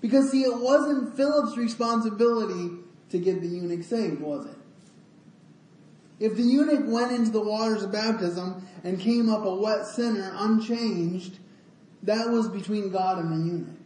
Because 0.01 0.31
see, 0.31 0.43
it 0.43 0.59
wasn't 0.59 1.17
Philip's 1.17 1.57
responsibility 1.57 2.84
to 3.15 3.21
get 3.21 3.41
the 3.41 3.47
eunuch 3.47 3.85
saved, 3.85 4.21
was 4.21 4.47
it? 4.47 4.57
If 6.19 6.35
the 6.35 6.43
eunuch 6.43 6.85
went 6.87 7.13
into 7.13 7.31
the 7.31 7.41
waters 7.41 7.85
of 7.85 7.93
baptism 7.93 8.67
and 8.83 8.99
came 8.99 9.29
up 9.29 9.45
a 9.45 9.55
wet 9.55 9.87
sinner 9.87 10.33
unchanged, 10.35 11.39
that 12.03 12.29
was 12.29 12.49
between 12.49 12.91
God 12.91 13.19
and 13.19 13.31
the 13.31 13.37
eunuch. 13.37 13.81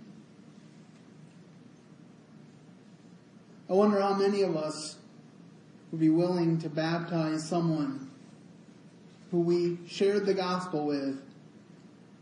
I 3.69 3.75
wonder 3.75 4.01
how 4.01 4.15
many 4.15 4.41
of 4.41 4.57
us 4.57 4.97
would 5.91 6.01
be 6.01 6.09
willing 6.09 6.59
to 6.61 6.71
baptize 6.71 7.47
someone 7.47 8.11
who 9.31 9.41
we 9.41 9.79
shared 9.87 10.25
the 10.25 10.33
gospel 10.33 10.87
with 10.87 11.21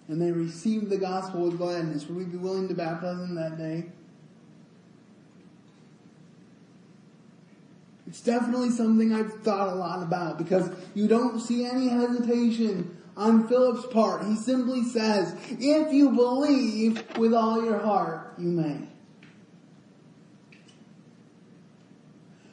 and 0.08 0.20
they 0.20 0.32
received 0.32 0.90
the 0.90 0.98
gospel 0.98 1.42
with 1.42 1.58
gladness. 1.58 2.06
Would 2.06 2.16
we 2.16 2.24
be 2.24 2.36
willing 2.36 2.66
to 2.66 2.74
baptize 2.74 3.18
them 3.18 3.36
that 3.36 3.58
day? 3.58 3.86
It's 8.06 8.20
definitely 8.20 8.70
something 8.70 9.12
I've 9.12 9.32
thought 9.42 9.68
a 9.68 9.74
lot 9.74 10.02
about 10.02 10.38
because 10.38 10.70
you 10.94 11.08
don't 11.08 11.40
see 11.40 11.64
any 11.64 11.88
hesitation 11.88 12.96
on 13.16 13.48
Philip's 13.48 13.86
part. 13.86 14.24
He 14.24 14.36
simply 14.36 14.84
says, 14.84 15.34
if 15.50 15.92
you 15.92 16.10
believe 16.10 17.02
with 17.16 17.34
all 17.34 17.64
your 17.64 17.78
heart, 17.78 18.34
you 18.38 18.48
may. 18.48 18.88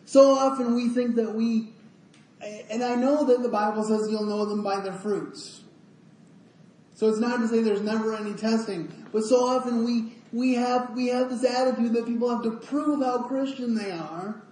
So 0.05 0.33
often 0.33 0.75
we 0.75 0.89
think 0.89 1.15
that 1.15 1.33
we, 1.33 1.73
and 2.69 2.83
I 2.83 2.95
know 2.95 3.25
that 3.25 3.43
the 3.43 3.49
Bible 3.49 3.83
says 3.83 4.07
you'll 4.09 4.25
know 4.25 4.45
them 4.45 4.63
by 4.63 4.79
their 4.79 4.93
fruits. 4.93 5.61
So 6.95 7.09
it's 7.09 7.19
not 7.19 7.39
to 7.39 7.47
say 7.47 7.61
there's 7.61 7.81
never 7.81 8.15
any 8.15 8.33
testing, 8.33 8.91
but 9.11 9.23
so 9.23 9.45
often 9.45 9.83
we, 9.83 10.13
we 10.31 10.53
have, 10.53 10.91
we 10.95 11.07
have 11.07 11.29
this 11.29 11.43
attitude 11.43 11.93
that 11.93 12.05
people 12.05 12.29
have 12.29 12.43
to 12.43 12.51
prove 12.51 13.03
how 13.03 13.23
Christian 13.23 13.75
they 13.75 13.91
are 13.91 14.43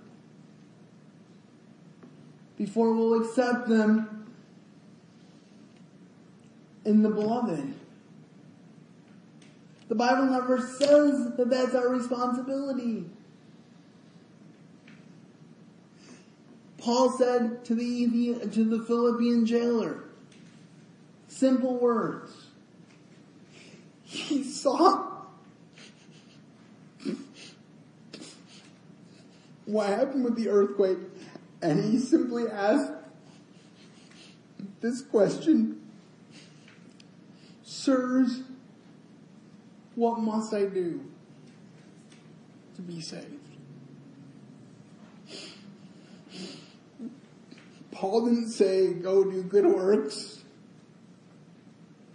before 2.62 2.94
we'll 2.94 3.20
accept 3.20 3.68
them 3.68 4.24
in 6.86 7.02
the 7.02 7.10
beloved. 7.10 7.74
The 9.88 9.96
Bible 9.96 10.26
never 10.26 10.60
says 10.60 11.32
that 11.38 11.50
that's 11.50 11.74
our 11.74 11.90
responsibility. 11.90 13.06
Paul 16.78 17.10
said 17.18 17.66
to 17.66 17.74
the, 17.74 18.48
to 18.52 18.64
the 18.64 18.86
Philippian 18.86 19.48
jailer, 19.48 20.04
simple 21.30 21.80
words. 21.80 22.32
He 24.04 24.44
saw 24.44 25.08
what 29.66 29.88
happened 29.88 30.24
with 30.24 30.36
the 30.36 30.50
earthquake 30.50 31.00
and 31.62 31.84
he 31.84 32.00
simply 32.00 32.48
asked 32.48 32.92
this 34.80 35.02
question, 35.02 35.80
Sirs, 37.64 38.42
what 39.96 40.20
must 40.20 40.54
I 40.54 40.66
do 40.66 41.06
to 42.76 42.82
be 42.82 43.02
saved? 43.02 43.26
Paul 47.92 48.26
didn't 48.26 48.50
say, 48.50 48.94
go 48.94 49.24
do 49.24 49.44
good 49.44 49.66
works. 49.66 50.40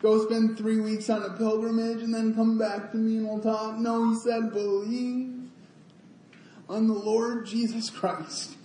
Go 0.01 0.25
spend 0.27 0.59
three 0.59 0.81
weeks 0.81 1.09
on 1.09 1.23
a 1.23 1.31
pilgrimage 1.31 2.03
and 2.03 2.13
then 2.13 2.35
come 2.35 2.59
back 2.59 2.91
to 2.91 2.97
me 2.97 3.19
and 3.19 3.29
we'll 3.29 3.41
talk. 3.41 3.77
No, 3.77 4.11
he 4.11 4.17
said, 4.17 4.53
believe 4.53 5.33
on 6.69 6.89
the 6.89 6.95
Lord 6.95 7.47
Jesus 7.47 7.91
Christ 7.91 8.57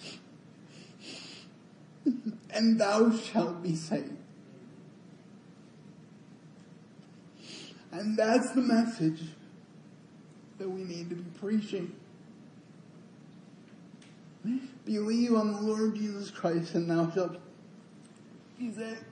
and 2.54 2.80
thou 2.80 3.12
shalt 3.16 3.62
be 3.62 3.76
saved. 3.76 4.18
And 7.92 8.18
that's 8.18 8.52
the 8.52 8.62
message 8.62 9.22
that 10.58 10.70
we 10.70 10.84
need 10.84 11.10
to 11.10 11.16
be 11.16 11.40
preaching. 11.40 11.94
Believe 14.86 15.34
on 15.36 15.54
the 15.54 15.62
Lord 15.62 15.96
Jesus 15.96 16.32
Christ 16.32 16.74
and 16.76 16.90
thou 16.90 17.12
shalt 17.12 17.38
be 18.58 18.72
saved. 18.72 19.04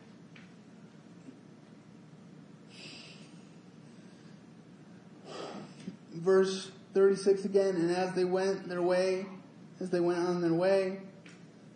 Verse 6.14 6.72
36 6.94 7.46
again, 7.46 7.76
and 7.76 7.92
as 7.92 8.14
they 8.14 8.26
went 8.26 8.68
their 8.68 8.82
way, 8.82 9.26
as 9.80 9.90
they 9.90 10.00
went 10.00 10.20
on 10.20 10.42
their 10.42 10.54
way, 10.54 11.00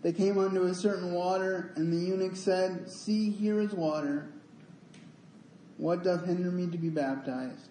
they 0.03 0.11
came 0.11 0.37
unto 0.37 0.63
a 0.63 0.75
certain 0.75 1.13
water, 1.13 1.71
and 1.77 1.91
the 1.91 1.97
eunuch 1.97 2.35
said, 2.35 2.91
See, 2.91 3.31
here 3.31 3.61
is 3.61 3.71
water. 3.71 4.27
What 5.77 6.03
doth 6.03 6.25
hinder 6.25 6.51
me 6.51 6.67
to 6.67 6.77
be 6.77 6.89
baptized? 6.89 7.69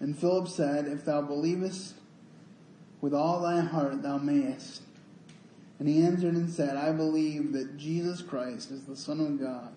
And 0.00 0.16
Philip 0.16 0.48
said, 0.48 0.86
If 0.86 1.06
thou 1.06 1.22
believest 1.22 1.94
with 3.00 3.14
all 3.14 3.40
thy 3.40 3.60
heart, 3.60 4.02
thou 4.02 4.18
mayest. 4.18 4.82
And 5.78 5.88
he 5.88 6.02
answered 6.02 6.34
and 6.34 6.50
said, 6.50 6.76
I 6.76 6.92
believe 6.92 7.52
that 7.54 7.78
Jesus 7.78 8.20
Christ 8.20 8.70
is 8.70 8.84
the 8.84 8.96
Son 8.96 9.18
of 9.20 9.40
God. 9.40 9.72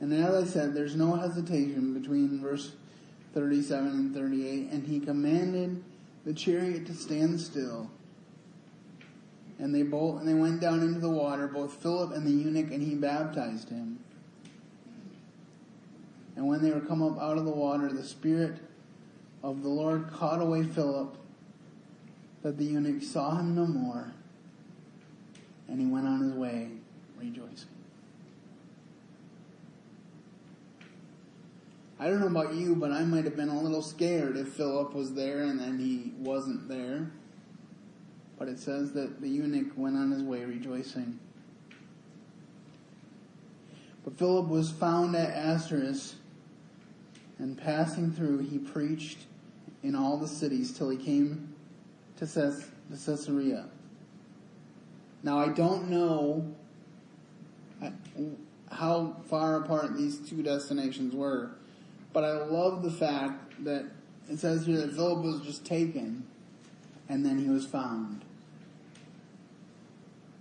And 0.00 0.12
as 0.12 0.34
I 0.34 0.46
said, 0.46 0.74
there's 0.74 0.96
no 0.96 1.16
hesitation 1.16 1.98
between 1.98 2.40
verse 2.40 2.72
37 3.32 3.86
and 3.86 4.14
38. 4.14 4.70
And 4.70 4.86
he 4.86 5.00
commanded 5.00 5.82
the 6.24 6.32
chariot 6.32 6.86
to 6.86 6.94
stand 6.94 7.40
still. 7.40 7.90
And 9.58 9.74
they 9.74 9.82
both 9.82 10.20
and 10.20 10.28
they 10.28 10.34
went 10.34 10.60
down 10.60 10.80
into 10.80 10.98
the 10.98 11.10
water, 11.10 11.46
both 11.46 11.74
Philip 11.74 12.12
and 12.12 12.26
the 12.26 12.30
eunuch, 12.30 12.72
and 12.72 12.82
he 12.82 12.94
baptized 12.94 13.68
him. 13.68 14.00
And 16.36 16.48
when 16.48 16.60
they 16.60 16.72
were 16.72 16.80
come 16.80 17.02
up 17.02 17.20
out 17.20 17.38
of 17.38 17.44
the 17.44 17.52
water, 17.52 17.92
the 17.92 18.02
Spirit 18.02 18.56
of 19.42 19.62
the 19.62 19.68
Lord 19.68 20.10
caught 20.12 20.40
away 20.40 20.64
Philip, 20.64 21.16
that 22.42 22.58
the 22.58 22.64
eunuch 22.64 23.02
saw 23.02 23.36
him 23.36 23.54
no 23.54 23.66
more, 23.66 24.12
and 25.68 25.80
he 25.80 25.86
went 25.86 26.06
on 26.06 26.20
his 26.20 26.32
way 26.32 26.70
rejoicing. 27.16 27.73
I 31.98 32.08
don't 32.08 32.20
know 32.20 32.26
about 32.26 32.54
you, 32.54 32.74
but 32.74 32.90
I 32.90 33.04
might 33.04 33.24
have 33.24 33.36
been 33.36 33.48
a 33.48 33.60
little 33.60 33.82
scared 33.82 34.36
if 34.36 34.48
Philip 34.48 34.94
was 34.94 35.14
there 35.14 35.42
and 35.42 35.58
then 35.60 35.78
he 35.78 36.12
wasn't 36.18 36.68
there. 36.68 37.12
But 38.38 38.48
it 38.48 38.58
says 38.58 38.92
that 38.92 39.20
the 39.20 39.28
eunuch 39.28 39.72
went 39.76 39.96
on 39.96 40.10
his 40.10 40.22
way 40.22 40.44
rejoicing. 40.44 41.20
But 44.04 44.18
Philip 44.18 44.48
was 44.48 44.70
found 44.70 45.16
at 45.16 45.30
Azotus, 45.30 46.16
and 47.38 47.56
passing 47.56 48.12
through, 48.12 48.38
he 48.38 48.58
preached 48.58 49.18
in 49.82 49.94
all 49.94 50.18
the 50.18 50.28
cities 50.28 50.76
till 50.76 50.90
he 50.90 50.98
came 50.98 51.54
to 52.18 52.26
Caesarea. 52.26 53.66
Now 55.22 55.38
I 55.38 55.48
don't 55.48 55.90
know 55.90 56.54
uh, 57.82 57.90
how 58.70 59.16
far 59.28 59.56
apart 59.56 59.96
these 59.96 60.18
two 60.18 60.42
destinations 60.42 61.14
were. 61.14 61.52
But 62.14 62.22
I 62.22 62.44
love 62.44 62.84
the 62.84 62.92
fact 62.92 63.64
that 63.64 63.86
it 64.30 64.38
says 64.38 64.64
here 64.64 64.78
that 64.78 64.92
Philip 64.94 65.24
was 65.24 65.40
just 65.40 65.66
taken 65.66 66.24
and 67.08 67.26
then 67.26 67.40
he 67.40 67.50
was 67.50 67.66
found. 67.66 68.24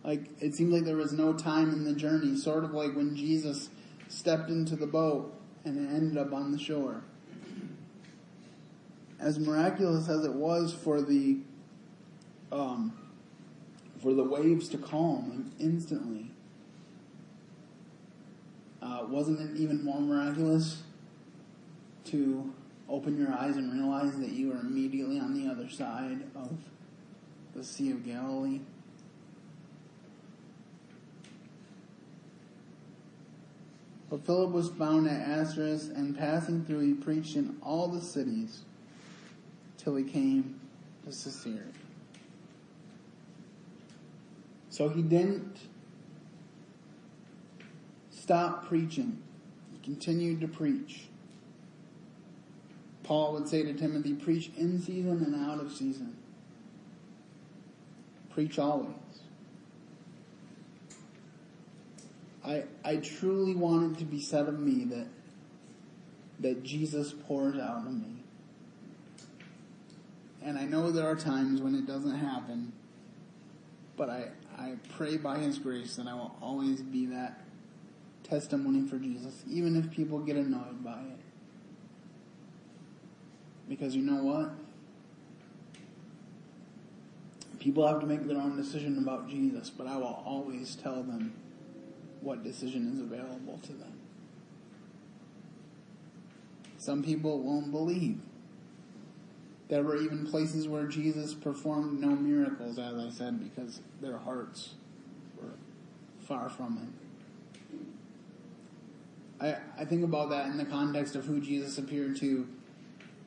Like, 0.03 0.29
it 0.39 0.53
seemed 0.53 0.71
like 0.71 0.83
there 0.83 0.95
was 0.95 1.11
no 1.11 1.33
time 1.33 1.71
in 1.71 1.83
the 1.83 1.93
journey, 1.93 2.37
sort 2.37 2.63
of 2.63 2.73
like 2.73 2.95
when 2.95 3.15
Jesus 3.15 3.69
stepped 4.07 4.49
into 4.49 4.75
the 4.75 4.85
boat 4.85 5.33
and 5.65 5.77
it 5.77 5.93
ended 5.93 6.17
up 6.17 6.31
on 6.31 6.51
the 6.51 6.59
shore. 6.59 7.01
As 9.19 9.39
miraculous 9.39 10.07
as 10.09 10.23
it 10.25 10.33
was 10.33 10.73
for 10.75 11.01
the, 11.01 11.39
um, 12.51 12.93
for 13.99 14.13
the 14.13 14.23
waves 14.23 14.69
to 14.69 14.77
calm 14.77 15.51
instantly, 15.59 16.29
uh, 18.79 19.05
wasn't 19.07 19.39
it 19.39 19.59
even 19.59 19.83
more 19.83 19.99
miraculous 19.99 20.83
to 22.13 22.53
open 22.87 23.17
your 23.17 23.33
eyes 23.33 23.57
and 23.57 23.73
realize 23.73 24.19
that 24.19 24.29
you 24.29 24.53
are 24.53 24.59
immediately 24.59 25.19
on 25.19 25.33
the 25.33 25.49
other 25.49 25.67
side 25.67 26.21
of 26.35 26.55
the 27.55 27.63
Sea 27.63 27.89
of 27.89 28.05
Galilee? 28.05 28.59
But 34.11 34.23
Philip 34.27 34.51
was 34.51 34.69
found 34.69 35.09
at 35.09 35.27
Azotus, 35.27 35.87
and 35.87 36.15
passing 36.15 36.63
through, 36.65 36.81
he 36.81 36.93
preached 36.93 37.35
in 37.35 37.57
all 37.63 37.87
the 37.87 37.99
cities 37.99 38.61
till 39.77 39.95
he 39.95 40.03
came 40.03 40.59
to 41.03 41.09
Caesarea. 41.09 41.63
So 44.69 44.87
he 44.89 45.01
didn't 45.01 45.57
stop 48.11 48.67
preaching. 48.67 49.17
He 49.71 49.79
continued 49.83 50.41
to 50.41 50.47
preach. 50.47 51.07
Paul 53.03 53.33
would 53.33 53.47
say 53.47 53.63
to 53.63 53.73
Timothy, 53.73 54.13
preach 54.13 54.51
in 54.57 54.81
season 54.81 55.23
and 55.23 55.35
out 55.35 55.59
of 55.59 55.71
season. 55.71 56.15
Preach 58.29 58.57
always. 58.57 58.95
I, 62.45 62.63
I 62.83 62.97
truly 62.97 63.55
want 63.55 63.95
it 63.95 63.99
to 63.99 64.05
be 64.05 64.19
said 64.19 64.47
of 64.47 64.59
me 64.59 64.85
that, 64.85 65.07
that 66.39 66.63
Jesus 66.63 67.13
pours 67.13 67.55
out 67.57 67.85
of 67.85 67.93
me. 67.93 68.23
And 70.41 70.57
I 70.57 70.65
know 70.65 70.91
there 70.91 71.07
are 71.07 71.15
times 71.15 71.61
when 71.61 71.73
it 71.75 71.87
doesn't 71.87 72.17
happen, 72.17 72.73
but 73.95 74.09
I, 74.09 74.27
I 74.57 74.73
pray 74.97 75.15
by 75.15 75.37
His 75.37 75.57
grace 75.57 75.95
that 75.95 76.07
I 76.07 76.13
will 76.13 76.35
always 76.41 76.81
be 76.81 77.05
that 77.07 77.41
testimony 78.23 78.87
for 78.87 78.97
Jesus, 78.97 79.43
even 79.47 79.77
if 79.77 79.89
people 79.91 80.19
get 80.19 80.35
annoyed 80.35 80.83
by 80.83 80.99
it. 80.99 81.22
Because 83.67 83.95
you 83.95 84.01
know 84.01 84.23
what? 84.23 84.51
People 87.59 87.87
have 87.87 88.01
to 88.01 88.05
make 88.05 88.27
their 88.27 88.37
own 88.37 88.57
decision 88.57 88.97
about 88.97 89.29
Jesus, 89.29 89.69
but 89.69 89.87
I 89.87 89.95
will 89.95 90.21
always 90.25 90.75
tell 90.75 91.01
them 91.01 91.33
what 92.19 92.43
decision 92.43 92.91
is 92.91 92.99
available 92.99 93.59
to 93.63 93.73
them. 93.73 93.93
Some 96.77 97.01
people 97.01 97.39
won't 97.39 97.71
believe. 97.71 98.19
There 99.69 99.81
were 99.81 99.95
even 99.95 100.27
places 100.27 100.67
where 100.67 100.85
Jesus 100.85 101.33
performed 101.33 102.01
no 102.01 102.09
miracles, 102.09 102.77
as 102.77 102.95
I 102.95 103.09
said, 103.09 103.41
because 103.41 103.79
their 104.01 104.17
hearts 104.17 104.73
were 105.41 105.53
far 106.19 106.49
from 106.49 106.77
him. 106.77 106.93
I, 109.39 109.55
I 109.81 109.85
think 109.85 110.03
about 110.03 110.29
that 110.31 110.47
in 110.47 110.57
the 110.57 110.65
context 110.65 111.15
of 111.15 111.25
who 111.25 111.39
Jesus 111.39 111.77
appeared 111.77 112.17
to 112.17 112.47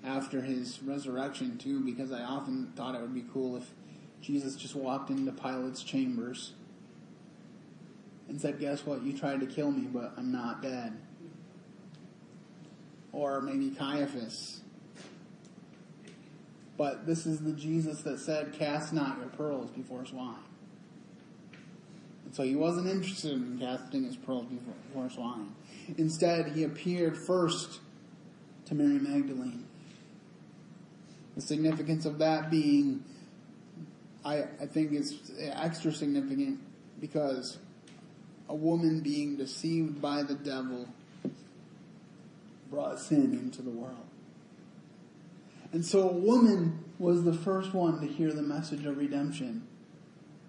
after 0.06 0.40
his 0.40 0.82
resurrection, 0.82 1.58
too, 1.58 1.80
because 1.80 2.12
I 2.12 2.22
often 2.22 2.72
thought 2.76 2.94
it 2.94 3.00
would 3.00 3.14
be 3.14 3.24
cool 3.32 3.56
if 3.56 3.68
Jesus 4.20 4.56
just 4.56 4.74
walked 4.74 5.10
into 5.10 5.32
Pilate's 5.32 5.82
chambers 5.82 6.52
and 8.28 8.40
said, 8.40 8.58
Guess 8.58 8.86
what? 8.86 9.02
You 9.02 9.16
tried 9.16 9.40
to 9.40 9.46
kill 9.46 9.70
me, 9.70 9.86
but 9.92 10.14
I'm 10.16 10.32
not 10.32 10.62
dead. 10.62 10.96
Or 13.12 13.40
maybe 13.40 13.70
Caiaphas. 13.70 14.60
But 16.76 17.06
this 17.06 17.26
is 17.26 17.40
the 17.40 17.52
Jesus 17.52 18.02
that 18.02 18.20
said, 18.20 18.52
Cast 18.52 18.92
not 18.92 19.18
your 19.18 19.28
pearls 19.28 19.70
before 19.70 20.04
swine. 20.04 20.36
And 22.24 22.34
so 22.34 22.42
he 22.42 22.54
wasn't 22.54 22.88
interested 22.88 23.32
in 23.32 23.58
casting 23.58 24.04
his 24.04 24.16
pearls 24.16 24.46
before, 24.46 25.08
swine. 25.10 25.54
Instead, 25.96 26.52
he 26.52 26.64
appeared 26.64 27.16
first 27.16 27.80
to 28.66 28.74
Mary 28.74 28.98
Magdalene. 28.98 29.65
The 31.36 31.42
significance 31.42 32.06
of 32.06 32.18
that 32.18 32.50
being, 32.50 33.04
I, 34.24 34.44
I 34.60 34.66
think 34.66 34.92
it's 34.92 35.14
extra 35.38 35.92
significant 35.92 36.60
because 37.00 37.58
a 38.48 38.54
woman 38.54 39.00
being 39.00 39.36
deceived 39.36 40.00
by 40.00 40.22
the 40.22 40.34
devil 40.34 40.88
brought 42.70 42.98
sin 42.98 43.32
into 43.34 43.62
the 43.62 43.70
world. 43.70 44.06
And 45.72 45.84
so 45.84 46.08
a 46.08 46.12
woman 46.12 46.84
was 46.98 47.24
the 47.24 47.32
first 47.32 47.74
one 47.74 48.00
to 48.00 48.06
hear 48.06 48.32
the 48.32 48.42
message 48.42 48.86
of 48.86 48.96
redemption. 48.96 49.66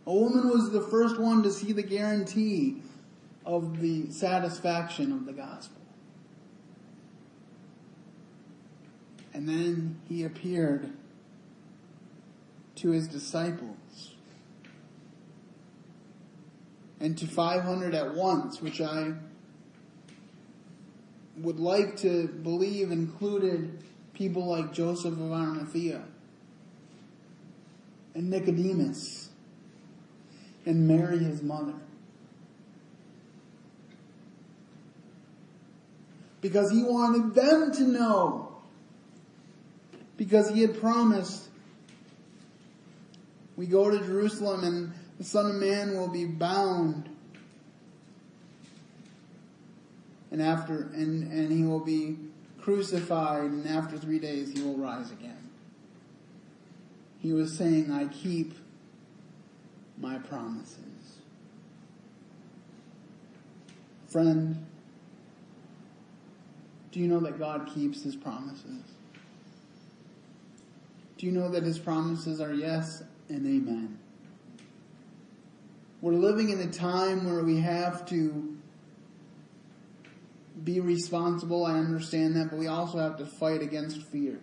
A 0.06 0.14
woman 0.14 0.50
was 0.50 0.72
the 0.72 0.82
first 0.82 1.20
one 1.20 1.44
to 1.44 1.52
see 1.52 1.74
the 1.74 1.84
guarantee 1.84 2.82
of 3.46 3.82
the 3.82 4.10
satisfaction 4.10 5.12
of 5.12 5.26
the 5.26 5.34
gospel. 5.34 5.77
And 9.38 9.48
then 9.48 10.00
he 10.10 10.24
appeared 10.24 10.90
to 12.78 12.90
his 12.90 13.08
disciples 13.08 14.16
and 17.00 17.16
to 17.20 17.28
500 17.28 17.94
at 17.94 18.16
once, 18.16 18.64
which 18.64 18.82
I 18.82 19.14
would 21.38 21.60
like 21.60 21.98
to 21.98 22.28
believe 22.28 22.90
included 22.92 23.78
people 24.16 24.48
like 24.48 24.74
Joseph 24.74 25.14
of 25.14 25.32
Arimathea 25.32 26.02
and 28.16 28.32
Nicodemus 28.32 29.30
and 30.66 30.88
Mary, 30.88 31.20
his 31.20 31.44
mother. 31.44 31.76
Because 36.42 36.72
he 36.72 36.82
wanted 36.82 37.36
them 37.36 37.72
to 37.74 37.84
know. 37.84 38.47
Because 40.18 40.50
he 40.50 40.62
had 40.62 40.80
promised 40.80 41.48
we 43.58 43.66
go 43.66 43.90
to 43.90 43.98
Jerusalem 43.98 44.64
and 44.64 44.94
the 45.18 45.24
Son 45.24 45.48
of 45.48 45.56
Man 45.56 45.98
will 45.98 46.08
be 46.08 46.26
bound. 46.26 47.10
And 50.30 50.42
after, 50.42 50.90
and, 50.94 51.32
and 51.32 51.52
he 51.52 51.64
will 51.64 51.80
be 51.80 52.18
crucified 52.62 53.46
and 53.46 53.68
after 53.68 53.98
three 53.98 54.20
days 54.20 54.54
he 54.54 54.62
will 54.62 54.78
rise 54.78 55.12
again. 55.12 55.50
He 57.20 57.34
was 57.34 57.58
saying, 57.58 57.92
I 57.92 58.06
keep 58.06 58.54
my 59.98 60.20
promises. 60.20 60.78
Friend, 64.08 64.64
do 66.92 67.00
you 67.00 67.08
know 67.08 67.20
that 67.22 67.40
God 67.40 67.70
keeps 67.74 68.04
his 68.04 68.16
promises? 68.16 68.84
Do 71.18 71.26
you 71.26 71.32
know 71.32 71.50
that 71.50 71.64
his 71.64 71.80
promises 71.80 72.40
are 72.40 72.54
yes 72.54 73.02
and 73.28 73.46
amen? 73.46 73.98
We're 76.00 76.14
living 76.14 76.50
in 76.50 76.60
a 76.60 76.72
time 76.72 77.26
where 77.26 77.44
we 77.44 77.60
have 77.60 78.06
to 78.10 78.56
be 80.64 80.80
responsible. 80.80 81.66
I 81.66 81.80
understand 81.80 82.36
that, 82.36 82.52
but 82.52 82.60
we 82.60 82.68
also 82.68 83.00
have 83.00 83.18
to 83.18 83.26
fight 83.26 83.64
against 83.64 84.04
fear. 84.04 84.40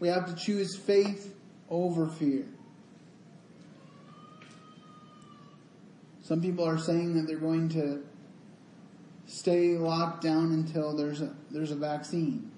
We 0.00 0.08
have 0.08 0.26
to 0.26 0.34
choose 0.34 0.76
faith 0.76 1.34
over 1.68 2.08
fear. 2.08 2.46
Some 6.22 6.40
people 6.40 6.64
are 6.66 6.78
saying 6.78 7.14
that 7.14 7.26
they're 7.26 7.36
going 7.36 7.68
to 7.70 8.02
stay 9.26 9.76
locked 9.76 10.22
down 10.22 10.52
until 10.52 10.96
there's 10.96 11.20
a, 11.20 11.34
there's 11.50 11.70
a 11.70 11.76
vaccine 11.76 12.50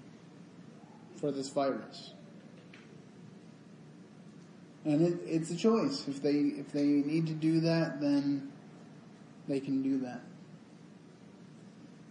for 1.16 1.32
this 1.32 1.48
virus. 1.48 2.12
And 4.84 5.02
it, 5.02 5.18
it's 5.26 5.50
a 5.50 5.56
choice. 5.56 6.06
If 6.06 6.22
they 6.22 6.34
if 6.34 6.70
they 6.72 6.84
need 6.84 7.26
to 7.26 7.32
do 7.32 7.60
that, 7.60 8.00
then 8.00 8.52
they 9.48 9.60
can 9.60 9.82
do 9.82 9.98
that. 10.00 10.20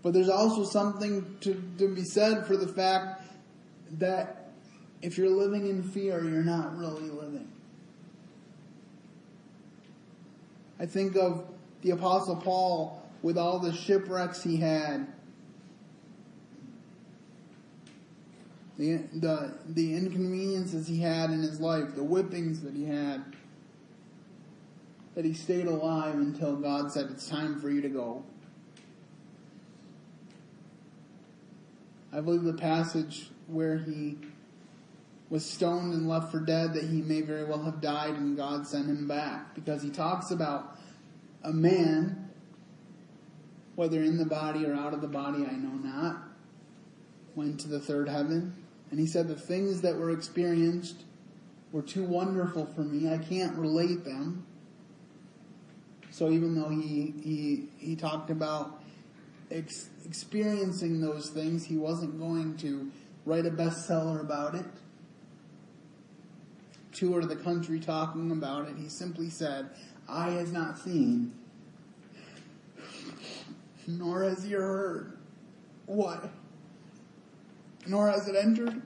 But 0.03 0.13
there's 0.13 0.29
also 0.29 0.65
something 0.65 1.37
to, 1.41 1.63
to 1.79 1.87
be 1.87 2.03
said 2.03 2.45
for 2.45 2.55
the 2.57 2.67
fact 2.67 3.23
that 3.93 4.51
if 5.01 5.17
you're 5.17 5.29
living 5.29 5.67
in 5.67 5.81
fear, 5.81 6.23
you're 6.23 6.43
not 6.43 6.77
really 6.77 7.09
living. 7.09 7.47
I 10.79 10.85
think 10.85 11.15
of 11.15 11.47
the 11.81 11.91
Apostle 11.91 12.35
Paul 12.35 13.01
with 13.21 13.37
all 13.37 13.59
the 13.59 13.73
shipwrecks 13.73 14.43
he 14.43 14.57
had. 14.57 15.07
The, 18.77 18.97
the, 19.13 19.53
the 19.67 19.95
inconveniences 19.95 20.87
he 20.87 20.99
had 20.99 21.29
in 21.29 21.41
his 21.41 21.59
life, 21.59 21.95
the 21.95 22.03
whippings 22.03 22.61
that 22.61 22.75
he 22.75 22.85
had, 22.85 23.23
that 25.15 25.23
he 25.23 25.33
stayed 25.33 25.67
alive 25.67 26.15
until 26.15 26.57
God 26.57 26.91
said, 26.91 27.07
It's 27.11 27.27
time 27.27 27.59
for 27.61 27.69
you 27.69 27.81
to 27.81 27.89
go. 27.89 28.23
I 32.11 32.21
believe 32.21 32.43
the 32.43 32.53
passage 32.53 33.29
where 33.47 33.77
he 33.77 34.17
was 35.29 35.45
stoned 35.45 35.93
and 35.93 36.07
left 36.07 36.31
for 36.31 36.39
dead, 36.39 36.73
that 36.73 36.83
he 36.83 37.01
may 37.01 37.21
very 37.21 37.43
well 37.45 37.63
have 37.63 37.81
died 37.81 38.11
and 38.11 38.37
God 38.37 38.67
sent 38.67 38.87
him 38.87 39.07
back. 39.07 39.55
Because 39.55 39.81
he 39.81 39.89
talks 39.89 40.31
about 40.31 40.77
a 41.43 41.51
man, 41.51 42.29
whether 43.75 44.01
in 44.01 44.17
the 44.17 44.25
body 44.25 44.65
or 44.65 44.73
out 44.73 44.93
of 44.93 45.01
the 45.01 45.07
body, 45.07 45.45
I 45.45 45.53
know 45.53 45.71
not, 45.71 46.17
went 47.35 47.59
to 47.61 47.67
the 47.67 47.79
third 47.79 48.07
heaven. 48.07 48.53
And 48.91 48.99
he 48.99 49.07
said 49.07 49.27
the 49.27 49.35
things 49.35 49.81
that 49.81 49.97
were 49.97 50.11
experienced 50.11 51.03
were 51.71 51.81
too 51.81 52.03
wonderful 52.03 52.65
for 52.65 52.81
me. 52.81 53.11
I 53.11 53.17
can't 53.17 53.55
relate 53.57 54.03
them. 54.05 54.45
So 56.11 56.29
even 56.29 56.55
though 56.55 56.69
he, 56.69 57.13
he, 57.21 57.67
he 57.77 57.95
talked 57.95 58.29
about 58.29 58.81
ex- 59.51 59.89
experiencing 60.05 61.01
those 61.01 61.29
things, 61.29 61.65
he 61.65 61.75
wasn't 61.75 62.17
going 62.19 62.55
to 62.57 62.89
write 63.25 63.45
a 63.45 63.51
bestseller 63.51 64.21
about 64.21 64.55
it, 64.55 64.65
tour 66.93 67.21
the 67.25 67.35
country 67.35 67.79
talking 67.79 68.31
about 68.31 68.69
it. 68.69 68.75
He 68.77 68.87
simply 68.87 69.29
said, 69.29 69.69
Eye 70.07 70.29
has 70.31 70.51
not 70.51 70.77
seen, 70.79 71.33
nor 73.87 74.23
has 74.23 74.45
ear 74.45 74.61
heard. 74.61 75.17
What? 75.87 76.29
Nor 77.87 78.09
has 78.09 78.27
it 78.27 78.35
entered 78.35 78.81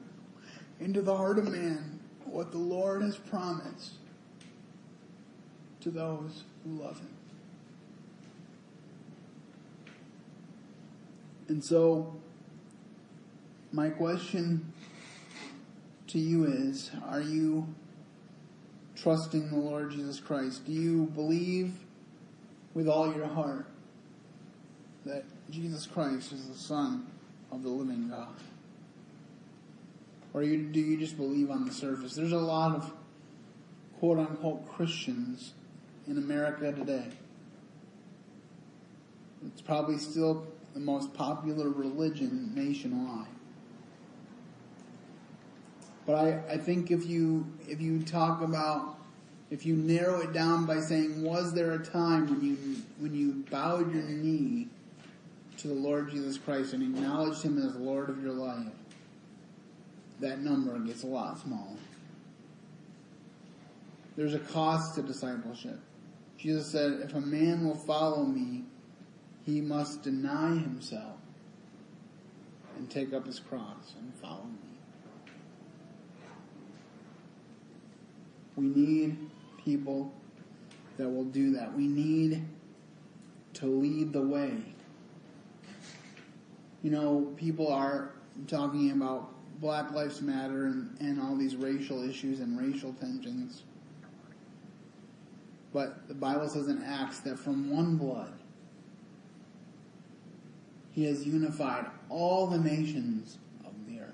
into 0.79 1.01
the 1.01 1.15
heart 1.15 1.37
of 1.37 1.49
man 1.49 1.99
what 2.25 2.51
the 2.51 2.57
Lord 2.57 3.01
has 3.01 3.17
promised 3.17 3.93
to 5.81 5.89
those 5.89 6.43
who 6.63 6.81
love 6.81 6.99
him. 6.99 7.09
And 11.47 11.63
so, 11.63 12.15
my 13.71 13.89
question 13.89 14.71
to 16.07 16.19
you 16.19 16.45
is, 16.45 16.91
are 17.07 17.21
you 17.21 17.67
trusting 18.95 19.49
the 19.49 19.57
Lord 19.57 19.91
Jesus 19.91 20.19
Christ? 20.19 20.65
Do 20.65 20.71
you 20.71 21.05
believe 21.15 21.73
with 22.73 22.87
all 22.87 23.13
your 23.13 23.27
heart 23.27 23.67
that 25.05 25.23
Jesus 25.49 25.87
Christ 25.87 26.31
is 26.33 26.47
the 26.47 26.57
Son 26.57 27.07
of 27.51 27.63
the 27.63 27.69
living 27.69 28.09
God? 28.09 28.35
Or 30.33 30.43
you, 30.43 30.63
do 30.63 30.79
you 30.79 30.97
just 30.97 31.17
believe 31.17 31.49
on 31.49 31.65
the 31.65 31.71
surface? 31.71 32.15
There's 32.15 32.31
a 32.31 32.37
lot 32.37 32.75
of 32.75 32.93
quote 33.99 34.19
unquote 34.19 34.67
Christians 34.69 35.53
in 36.07 36.17
America 36.17 36.71
today. 36.71 37.07
It's 39.47 39.61
probably 39.61 39.97
still 39.97 40.47
the 40.73 40.79
most 40.79 41.13
popular 41.13 41.69
religion 41.69 42.51
nationwide. 42.55 43.27
But 46.05 46.15
I, 46.15 46.53
I 46.53 46.57
think 46.57 46.91
if 46.91 47.05
you 47.05 47.45
if 47.67 47.81
you 47.81 48.01
talk 48.01 48.41
about 48.41 48.97
if 49.51 49.65
you 49.65 49.75
narrow 49.75 50.21
it 50.21 50.33
down 50.33 50.65
by 50.65 50.79
saying, 50.79 51.23
was 51.23 51.53
there 51.53 51.71
a 51.73 51.83
time 51.83 52.27
when 52.27 52.41
you 52.43 52.57
when 52.99 53.13
you 53.13 53.43
bowed 53.49 53.93
your 53.93 54.03
knee 54.03 54.67
to 55.57 55.67
the 55.67 55.73
Lord 55.73 56.09
Jesus 56.09 56.37
Christ 56.37 56.73
and 56.73 56.81
acknowledged 56.83 57.43
him 57.43 57.57
as 57.57 57.75
Lord 57.75 58.09
of 58.09 58.23
your 58.23 58.33
life, 58.33 58.71
that 60.19 60.39
number 60.39 60.77
gets 60.79 61.03
a 61.03 61.07
lot 61.07 61.39
smaller. 61.39 61.77
There's 64.15 64.33
a 64.33 64.39
cost 64.39 64.95
to 64.95 65.01
discipleship. 65.01 65.79
Jesus 66.37 66.67
said, 66.67 66.99
if 67.03 67.13
a 67.13 67.21
man 67.21 67.65
will 67.65 67.75
follow 67.75 68.23
me, 68.25 68.63
he 69.45 69.61
must 69.61 70.03
deny 70.03 70.57
himself 70.57 71.17
and 72.77 72.89
take 72.89 73.13
up 73.13 73.25
his 73.25 73.39
cross 73.39 73.93
and 73.97 74.13
follow 74.15 74.45
me. 74.45 74.69
We 78.55 78.67
need 78.67 79.17
people 79.63 80.13
that 80.97 81.09
will 81.09 81.25
do 81.25 81.51
that. 81.53 81.73
We 81.75 81.87
need 81.87 82.45
to 83.53 83.65
lead 83.65 84.11
the 84.11 84.21
way. 84.21 84.53
You 86.83 86.91
know, 86.91 87.33
people 87.37 87.71
are 87.71 88.11
talking 88.47 88.91
about 88.91 89.31
Black 89.59 89.91
Lives 89.91 90.21
Matter 90.21 90.65
and, 90.65 90.95
and 90.99 91.21
all 91.21 91.35
these 91.35 91.55
racial 91.55 92.07
issues 92.07 92.39
and 92.39 92.57
racial 92.57 92.93
tensions. 92.93 93.63
But 95.73 96.07
the 96.07 96.13
Bible 96.13 96.47
says 96.47 96.67
in 96.67 96.81
Acts 96.81 97.19
that 97.21 97.37
from 97.37 97.69
one 97.69 97.97
blood, 97.97 98.33
he 100.91 101.05
has 101.05 101.25
unified 101.25 101.85
all 102.09 102.47
the 102.47 102.57
nations 102.57 103.37
of 103.65 103.73
the 103.87 103.99
earth. 103.99 104.07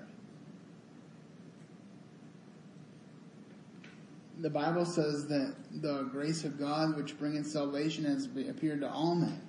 The 4.38 4.50
Bible 4.50 4.84
says 4.84 5.26
that 5.28 5.54
the 5.72 6.02
grace 6.02 6.44
of 6.44 6.58
God 6.58 6.96
which 6.96 7.18
bringeth 7.18 7.46
salvation 7.46 8.04
has 8.04 8.26
appeared 8.26 8.80
to 8.80 8.90
all 8.90 9.14
men. 9.14 9.40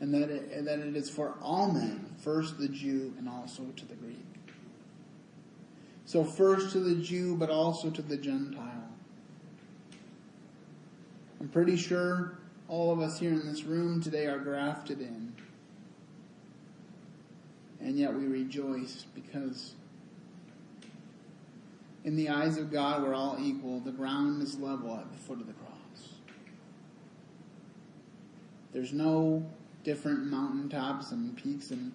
And 0.00 0.14
that 0.14 0.30
it, 0.30 0.64
that 0.64 0.78
it 0.78 0.96
is 0.96 1.10
for 1.10 1.34
all 1.42 1.70
men, 1.70 2.06
first 2.18 2.58
the 2.58 2.68
Jew 2.68 3.12
and 3.18 3.28
also 3.28 3.64
to 3.76 3.84
the 3.84 3.94
Greek. 3.94 4.29
So 6.10 6.24
first 6.24 6.72
to 6.72 6.80
the 6.80 6.96
Jew, 6.96 7.36
but 7.36 7.50
also 7.50 7.88
to 7.88 8.02
the 8.02 8.16
Gentile. 8.16 8.88
I'm 11.40 11.48
pretty 11.50 11.76
sure 11.76 12.36
all 12.66 12.90
of 12.90 12.98
us 12.98 13.20
here 13.20 13.30
in 13.30 13.46
this 13.46 13.62
room 13.62 14.02
today 14.02 14.26
are 14.26 14.40
grafted 14.40 15.00
in. 15.00 15.32
And 17.80 17.96
yet 17.96 18.12
we 18.12 18.26
rejoice 18.26 19.06
because 19.14 19.74
in 22.02 22.16
the 22.16 22.28
eyes 22.28 22.56
of 22.56 22.72
God 22.72 23.04
we're 23.04 23.14
all 23.14 23.36
equal. 23.40 23.78
The 23.78 23.92
ground 23.92 24.42
is 24.42 24.58
level 24.58 24.96
at 24.96 25.12
the 25.12 25.18
foot 25.18 25.40
of 25.40 25.46
the 25.46 25.52
cross. 25.52 26.08
There's 28.72 28.92
no 28.92 29.48
different 29.84 30.26
mountaintops 30.26 31.12
and 31.12 31.36
peaks 31.36 31.70
and 31.70 31.92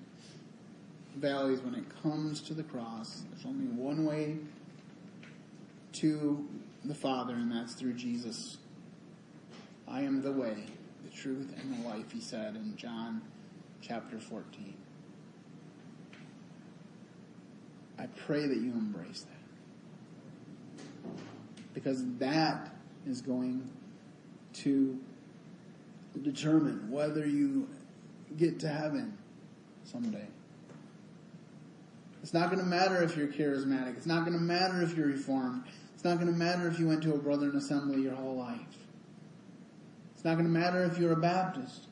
valleys 1.15 1.61
when 1.61 1.75
it 1.75 1.85
comes 2.01 2.41
to 2.41 2.53
the 2.53 2.63
cross. 2.63 3.23
There's 3.31 3.45
only 3.45 3.67
one 3.67 4.05
way 4.05 4.37
to 5.93 6.47
the 6.83 6.95
Father, 6.95 7.33
and 7.33 7.51
that's 7.51 7.73
through 7.73 7.93
Jesus. 7.93 8.57
I 9.87 10.01
am 10.01 10.21
the 10.21 10.31
way, 10.31 10.65
the 11.03 11.09
truth, 11.09 11.53
and 11.59 11.83
the 11.83 11.87
life, 11.87 12.11
he 12.11 12.19
said 12.19 12.55
in 12.55 12.75
John 12.75 13.21
chapter 13.81 14.19
14. 14.19 14.75
I 17.97 18.07
pray 18.25 18.45
that 18.45 18.57
you 18.57 18.71
embrace 18.71 19.21
that. 19.21 19.31
Because 21.73 22.03
that 22.17 22.73
is 23.07 23.21
going 23.21 23.69
to 24.53 24.99
determine 26.21 26.89
whether 26.89 27.25
you 27.25 27.69
get 28.37 28.59
to 28.61 28.67
heaven 28.67 29.17
someday. 29.83 30.27
It's 32.25 32.33
not 32.33 32.49
going 32.49 32.57
to 32.57 32.65
matter 32.65 33.03
if 33.03 33.15
you're 33.15 33.27
charismatic. 33.27 33.97
It's 33.97 34.07
not 34.07 34.25
going 34.25 34.35
to 34.35 34.43
matter 34.43 34.81
if 34.81 34.97
you're 34.97 35.05
reformed. 35.05 35.61
It's 35.93 36.03
not 36.03 36.15
going 36.15 36.25
to 36.25 36.33
matter 36.33 36.67
if 36.67 36.79
you 36.79 36.87
went 36.87 37.03
to 37.03 37.13
a 37.13 37.19
Brethren 37.19 37.55
assembly 37.55 38.01
your 38.01 38.15
whole 38.15 38.35
life. 38.35 38.57
It's 40.15 40.25
not 40.25 40.33
going 40.33 40.45
to 40.45 40.51
matter 40.51 40.83
if 40.85 40.97
you're 40.97 41.11
a 41.11 41.17
Baptist. 41.17 41.85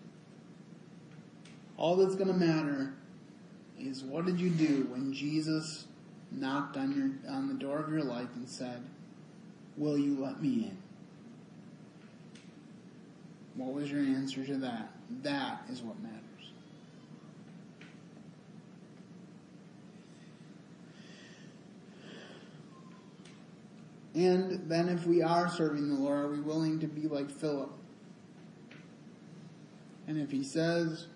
All 1.77 1.97
that's 1.97 2.15
going 2.15 2.29
to 2.29 2.33
matter 2.33 2.95
is 3.79 4.01
what 4.01 4.25
did 4.25 4.39
you 4.39 4.49
do 4.49 4.87
when 4.89 5.13
Jesus 5.13 5.85
knocked 6.31 6.77
on 6.77 6.97
your 6.97 7.31
on 7.31 7.47
the 7.47 7.53
door 7.53 7.77
of 7.77 7.91
your 7.91 8.01
life 8.01 8.29
and 8.33 8.49
said, 8.49 8.81
"Will 9.77 9.99
you 9.99 10.19
let 10.19 10.41
me 10.41 10.71
in?" 10.71 10.77
What 13.53 13.71
was 13.71 13.91
your 13.91 14.01
answer 14.01 14.43
to 14.43 14.57
that? 14.57 14.93
That 15.21 15.61
is 15.69 15.83
what 15.83 16.01
matters. 16.01 16.22
And 24.15 24.69
then 24.69 24.89
if 24.89 25.07
we 25.07 25.21
are 25.23 25.49
serving 25.49 25.89
the 25.89 25.95
Lord, 25.95 26.25
are 26.25 26.29
we 26.29 26.39
willing 26.39 26.79
to 26.79 26.87
be 26.87 27.07
like 27.07 27.31
Philip? 27.31 27.71
And 30.07 30.19
if 30.19 30.29
he 30.29 30.43
says, 30.43 31.07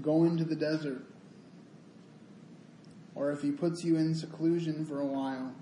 go 0.00 0.24
into 0.24 0.44
the 0.44 0.56
desert, 0.56 1.04
or 3.14 3.30
if 3.30 3.42
he 3.42 3.50
puts 3.50 3.84
you 3.84 3.96
in 3.96 4.14
seclusion 4.14 4.86
for 4.86 5.00
a 5.00 5.06
while, 5.06 5.52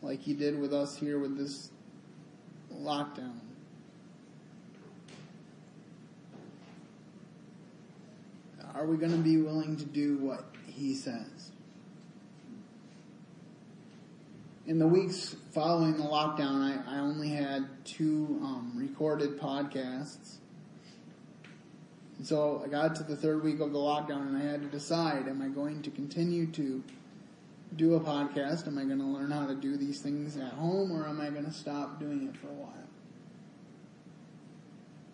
like 0.00 0.20
he 0.20 0.32
did 0.32 0.58
with 0.58 0.72
us 0.72 0.96
here 0.96 1.18
with 1.18 1.36
this 1.36 1.70
lockdown, 2.72 3.40
are 8.74 8.86
we 8.86 8.96
going 8.96 9.12
to 9.12 9.18
be 9.18 9.36
willing 9.38 9.76
to 9.76 9.84
do 9.84 10.16
what 10.18 10.46
he 10.66 10.94
says? 10.94 11.50
In 14.66 14.80
the 14.80 14.86
weeks 14.86 15.36
following 15.52 15.96
the 15.96 16.02
lockdown, 16.02 16.60
I, 16.60 16.96
I 16.96 16.98
only 16.98 17.28
had 17.28 17.66
two 17.84 18.40
um, 18.42 18.72
recorded 18.74 19.38
podcasts. 19.38 20.38
So 22.22 22.62
I 22.64 22.68
got 22.68 22.96
to 22.96 23.04
the 23.04 23.16
third 23.16 23.44
week 23.44 23.60
of 23.60 23.72
the 23.72 23.78
lockdown 23.78 24.26
and 24.26 24.36
I 24.36 24.40
had 24.40 24.62
to 24.62 24.68
decide, 24.68 25.28
am 25.28 25.40
I 25.40 25.48
going 25.48 25.82
to 25.82 25.90
continue 25.90 26.46
to 26.52 26.82
do 27.76 27.94
a 27.94 28.00
podcast? 28.00 28.66
Am 28.66 28.78
I 28.78 28.84
going 28.84 28.98
to 28.98 29.04
learn 29.04 29.30
how 29.30 29.46
to 29.46 29.54
do 29.54 29.76
these 29.76 30.00
things 30.00 30.36
at 30.36 30.52
home 30.54 30.90
or 30.90 31.06
am 31.06 31.20
I 31.20 31.30
going 31.30 31.44
to 31.44 31.52
stop 31.52 32.00
doing 32.00 32.26
it 32.26 32.36
for 32.36 32.48
a 32.48 32.54
while? 32.54 32.72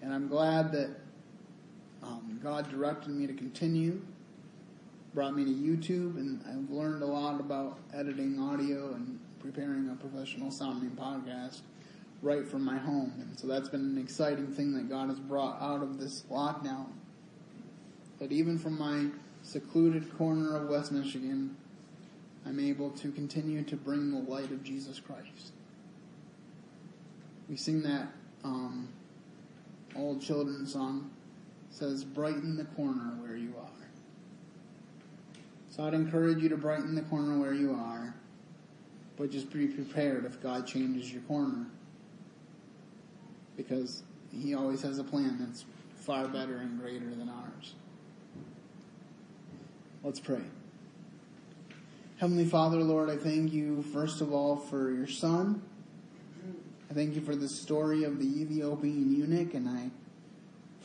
And 0.00 0.14
I'm 0.14 0.28
glad 0.28 0.72
that 0.72 0.90
um, 2.02 2.40
God 2.42 2.70
directed 2.70 3.10
me 3.10 3.26
to 3.26 3.34
continue, 3.34 4.00
brought 5.12 5.36
me 5.36 5.44
to 5.44 5.50
YouTube, 5.50 6.16
and 6.16 6.40
I've 6.48 6.70
learned 6.70 7.02
a 7.02 7.06
lot 7.06 7.38
about 7.38 7.78
editing 7.92 8.40
audio 8.40 8.94
and 8.94 9.20
preparing 9.42 9.88
a 9.90 9.94
professional 9.96 10.50
sounding 10.50 10.90
podcast 10.90 11.60
right 12.22 12.46
from 12.46 12.64
my 12.64 12.78
home. 12.78 13.12
And 13.18 13.38
so 13.38 13.46
that's 13.46 13.68
been 13.68 13.80
an 13.80 13.98
exciting 13.98 14.46
thing 14.46 14.72
that 14.74 14.88
God 14.88 15.08
has 15.08 15.18
brought 15.18 15.60
out 15.60 15.82
of 15.82 15.98
this 15.98 16.24
lockdown. 16.30 16.86
But 18.18 18.30
even 18.30 18.58
from 18.58 18.78
my 18.78 19.08
secluded 19.42 20.16
corner 20.16 20.56
of 20.56 20.68
West 20.68 20.92
Michigan, 20.92 21.56
I'm 22.46 22.60
able 22.60 22.90
to 22.90 23.10
continue 23.10 23.64
to 23.64 23.76
bring 23.76 24.12
the 24.12 24.30
light 24.30 24.50
of 24.52 24.62
Jesus 24.62 25.00
Christ. 25.00 25.52
We 27.48 27.56
sing 27.56 27.82
that 27.82 28.08
um, 28.44 28.88
old 29.96 30.22
children's 30.22 30.72
song 30.72 31.10
says, 31.70 32.04
"Brighten 32.04 32.56
the 32.56 32.64
corner 32.64 33.16
where 33.20 33.36
you 33.36 33.54
are." 33.58 33.88
So 35.70 35.84
I'd 35.84 35.94
encourage 35.94 36.42
you 36.42 36.48
to 36.50 36.56
brighten 36.56 36.94
the 36.94 37.02
corner 37.02 37.38
where 37.38 37.54
you 37.54 37.72
are, 37.72 38.14
but 39.22 39.30
just 39.30 39.52
be 39.52 39.68
prepared 39.68 40.24
if 40.24 40.42
God 40.42 40.66
changes 40.66 41.12
your 41.12 41.22
corner, 41.22 41.66
because 43.56 44.02
He 44.32 44.52
always 44.52 44.82
has 44.82 44.98
a 44.98 45.04
plan 45.04 45.36
that's 45.38 45.64
far 45.94 46.26
better 46.26 46.56
and 46.56 46.80
greater 46.80 47.08
than 47.08 47.28
ours. 47.28 47.74
Let's 50.02 50.18
pray. 50.18 50.42
Heavenly 52.16 52.46
Father, 52.46 52.78
Lord, 52.78 53.10
I 53.10 53.16
thank 53.16 53.52
you 53.52 53.82
first 53.92 54.20
of 54.20 54.32
all 54.32 54.56
for 54.56 54.90
your 54.90 55.06
son. 55.06 55.62
I 56.90 56.94
thank 56.94 57.14
you 57.14 57.20
for 57.20 57.36
the 57.36 57.48
story 57.48 58.02
of 58.02 58.18
the 58.18 58.26
Ethiopian 58.26 59.14
eunuch, 59.14 59.54
and 59.54 59.68
I 59.68 59.90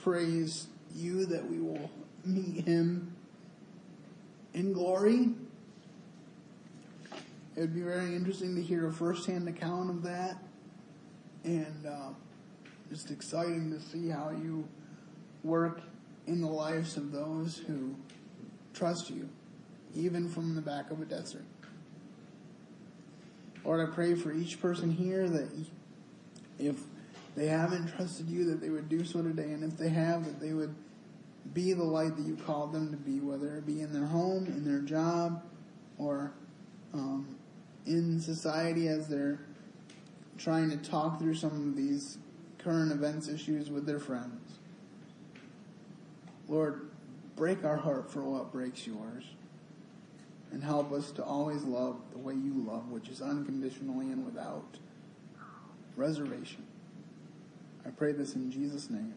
praise 0.03 0.67
you 0.95 1.25
that 1.25 1.49
we 1.49 1.57
will 1.57 1.89
meet 2.23 2.67
him 2.67 3.15
in 4.53 4.73
glory. 4.73 5.29
It 7.57 7.61
would 7.61 7.73
be 7.73 7.81
very 7.81 8.15
interesting 8.15 8.55
to 8.55 8.61
hear 8.61 8.87
a 8.87 8.93
first-hand 8.93 9.47
account 9.47 9.89
of 9.89 10.03
that, 10.03 10.37
and 11.43 11.87
uh, 11.87 12.09
just 12.91 13.09
exciting 13.09 13.71
to 13.71 13.79
see 13.79 14.09
how 14.09 14.29
you 14.29 14.67
work 15.43 15.81
in 16.27 16.39
the 16.39 16.47
lives 16.47 16.97
of 16.97 17.11
those 17.11 17.57
who 17.57 17.95
trust 18.75 19.09
you, 19.09 19.27
even 19.95 20.29
from 20.29 20.53
the 20.53 20.61
back 20.61 20.91
of 20.91 21.01
a 21.01 21.05
desert. 21.05 21.45
Lord, 23.65 23.89
I 23.89 23.91
pray 23.91 24.13
for 24.13 24.31
each 24.31 24.61
person 24.61 24.91
here 24.91 25.27
that 25.27 25.49
if 26.59 26.75
they 27.35 27.47
haven't 27.47 27.87
trusted 27.95 28.29
you, 28.29 28.45
that 28.51 28.61
they 28.61 28.69
would 28.69 28.87
do 28.87 29.03
so 29.03 29.23
today, 29.23 29.51
and 29.51 29.63
if 29.63 29.79
they 29.79 29.89
have, 29.89 30.25
that 30.25 30.39
they 30.39 30.53
would 30.53 30.75
be 31.55 31.73
the 31.73 31.83
light 31.83 32.15
that 32.17 32.25
you 32.27 32.35
called 32.35 32.71
them 32.71 32.91
to 32.91 32.97
be, 32.97 33.19
whether 33.19 33.57
it 33.57 33.65
be 33.65 33.81
in 33.81 33.91
their 33.91 34.05
home, 34.05 34.45
in 34.45 34.63
their 34.63 34.81
job, 34.81 35.41
or 35.97 36.33
um, 36.93 37.36
in 37.87 38.19
society 38.19 38.87
as 38.87 39.07
they're 39.07 39.39
trying 40.37 40.69
to 40.69 40.77
talk 40.77 41.19
through 41.19 41.35
some 41.35 41.51
of 41.51 41.75
these 41.75 42.17
current 42.57 42.91
events 42.91 43.27
issues 43.27 43.69
with 43.69 43.85
their 43.85 43.99
friends. 43.99 44.59
Lord, 46.47 46.89
break 47.35 47.63
our 47.63 47.77
heart 47.77 48.11
for 48.11 48.21
what 48.21 48.51
breaks 48.51 48.85
yours. 48.85 49.25
And 50.49 50.63
help 50.63 50.93
us 50.93 51.11
to 51.11 51.23
always 51.23 51.63
love 51.63 51.97
the 52.13 52.19
way 52.19 52.33
you 52.33 52.53
love, 52.53 52.89
which 52.89 53.09
is 53.09 53.21
unconditionally 53.21 54.11
and 54.11 54.25
without 54.25 54.77
reservation. 55.97 56.65
I 57.85 57.89
pray 57.89 58.13
this 58.13 58.33
in 58.33 58.49
Jesus' 58.49 58.89
name. 58.89 59.13